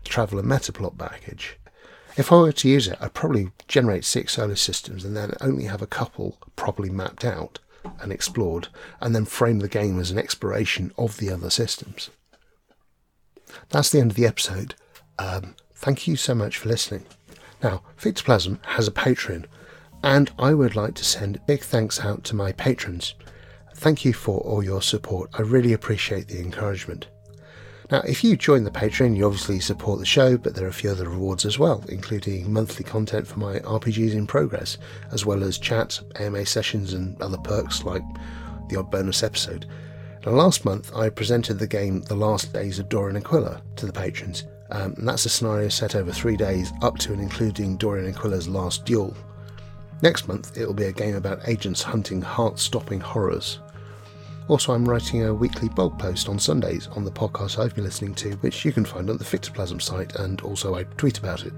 Traveller 0.05 0.43
metaplot 0.43 0.97
package. 0.97 1.59
If 2.17 2.31
I 2.31 2.37
were 2.37 2.53
to 2.53 2.69
use 2.69 2.87
it, 2.87 2.99
I'd 3.01 3.15
probably 3.15 3.51
generate 3.69 4.05
six 4.05 4.35
solar 4.35 4.57
systems 4.57 5.05
and 5.05 5.17
then 5.17 5.33
only 5.41 5.65
have 5.65 5.83
a 5.83 5.87
couple 5.87 6.39
properly 6.57 6.91
mapped 6.91 7.25
out 7.25 7.59
and 8.01 8.13
explored, 8.13 8.69
and 9.01 9.15
then 9.15 9.25
frame 9.25 9.59
the 9.59 9.69
game 9.69 9.99
as 9.99 10.13
an 10.13 10.19
exploration 10.19 10.93
of 10.97 11.17
the 11.17 11.31
other 11.31 11.51
systems. 11.51 12.11
That's 13.71 13.91
the 13.91 14.01
end 14.01 14.13
of 14.13 14.17
the 14.17 14.27
episode. 14.27 14.75
Um, 15.19 15.55
thank 15.75 16.07
you 16.07 16.17
so 16.17 16.35
much 16.35 16.59
for 16.59 16.69
listening. 16.69 17.05
Now, 17.63 17.83
Fictoplasm 17.97 18.65
has 18.67 18.89
a 18.89 18.93
Patreon, 18.93 19.47
and 20.03 20.31
I 20.39 20.55
would 20.55 20.75
like 20.75 20.95
to 20.95 21.05
send 21.05 21.45
big 21.47 21.61
thanks 21.61 22.01
out 22.01 22.25
to 22.25 22.37
my 22.37 22.53
patrons. 22.53 23.15
Thank 23.75 24.05
you 24.05 24.13
for 24.13 24.41
all 24.41 24.63
your 24.63 24.83
support. 24.83 25.31
I 25.35 25.43
really 25.43 25.73
appreciate 25.73 26.29
the 26.29 26.41
encouragement. 26.41 27.09
Now, 27.91 28.01
if 28.07 28.25
you 28.25 28.37
join 28.37 28.65
the 28.65 28.71
Patreon, 28.71 29.17
you 29.17 29.27
obviously 29.27 29.61
support 29.61 29.99
the 29.99 30.07
show, 30.07 30.39
but 30.39 30.55
there 30.55 30.65
are 30.65 30.71
a 30.71 30.73
few 30.73 30.91
other 30.91 31.09
rewards 31.09 31.45
as 31.45 31.59
well, 31.59 31.85
including 31.89 32.51
monthly 32.51 32.85
content 32.85 33.27
for 33.27 33.39
my 33.39 33.59
RPGs 33.59 34.13
in 34.13 34.27
progress, 34.27 34.79
as 35.11 35.27
well 35.27 35.45
as 35.45 35.59
chat, 35.59 36.01
AMA 36.17 36.47
sessions, 36.47 36.95
and 36.95 37.21
other 37.21 37.37
perks 37.37 37.85
like 37.85 38.03
the 38.69 38.77
odd 38.77 38.91
bonus 38.91 39.23
episode. 39.23 39.67
Now, 40.25 40.33
last 40.33 40.65
month 40.65 40.95
I 40.95 41.09
presented 41.09 41.59
the 41.59 41.67
game 41.67 42.01
The 42.03 42.15
Last 42.15 42.53
Days 42.53 42.79
of 42.79 42.89
Dorian 42.89 43.17
Aquila 43.17 43.61
to 43.75 43.87
the 43.87 43.93
patrons, 43.93 44.45
um, 44.71 44.95
and 44.97 45.09
that's 45.09 45.27
a 45.27 45.29
scenario 45.29 45.69
set 45.69 45.97
over 45.97 46.13
three 46.13 46.37
days, 46.37 46.73
up 46.81 46.97
to 46.99 47.13
and 47.13 47.21
including 47.21 47.77
Dorian 47.77 48.07
Aquila's 48.07 48.49
last 48.49 48.85
duel. 48.85 49.17
Next 50.01 50.29
month 50.29 50.57
it 50.57 50.65
will 50.65 50.75
be 50.75 50.85
a 50.85 50.93
game 50.93 51.17
about 51.17 51.49
agents 51.49 51.83
hunting 51.83 52.23
heart 52.23 52.61
stopping 52.61 53.01
horrors. 53.01 53.59
Also, 54.47 54.73
I'm 54.73 54.89
writing 54.89 55.25
a 55.25 55.35
weekly 55.35 55.69
blog 55.69 55.99
post 55.99 56.29
on 56.29 56.39
Sundays 56.39 56.87
on 56.89 57.05
the 57.05 57.11
podcast 57.11 57.59
I've 57.59 57.75
been 57.75 57.85
listening 57.85 58.15
to, 58.17 58.33
which 58.37 58.65
you 58.65 58.73
can 58.73 58.85
find 58.85 59.11
on 59.11 59.19
the 59.19 59.25
Fictoplasm 59.25 59.81
site, 59.81 60.15
and 60.17 60.41
also 60.43 60.77
I 60.77 60.85
tweet 60.85 61.19
about 61.19 61.47
it. 61.47 61.53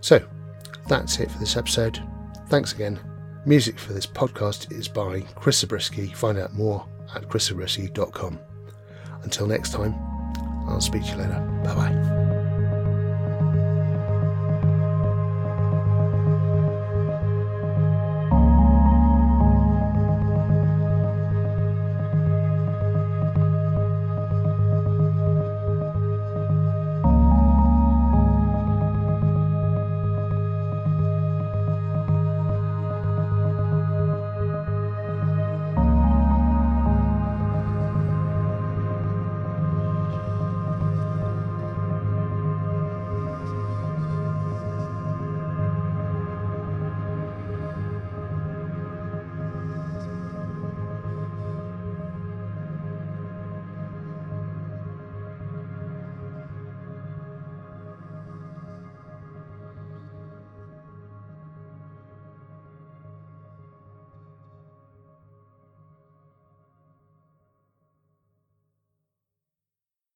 So, 0.00 0.22
that's 0.88 1.18
it 1.18 1.30
for 1.30 1.38
this 1.38 1.56
episode. 1.58 2.02
Thanks 2.48 2.72
again. 2.72 2.98
Music 3.44 3.78
for 3.78 3.92
this 3.92 4.06
podcast 4.06 4.72
is 4.72 4.88
by 4.88 5.20
Chris 5.34 5.58
Zabriskie. 5.58 6.12
Find 6.14 6.38
out 6.38 6.54
more 6.54 6.86
at 7.14 7.28
chriszabriskie.com. 7.28 8.38
Until 9.22 9.46
next 9.46 9.72
time, 9.72 9.94
I'll 10.68 10.80
speak 10.80 11.02
to 11.04 11.10
you 11.10 11.16
later. 11.16 11.40
Bye 11.64 11.74
bye. 11.74 12.31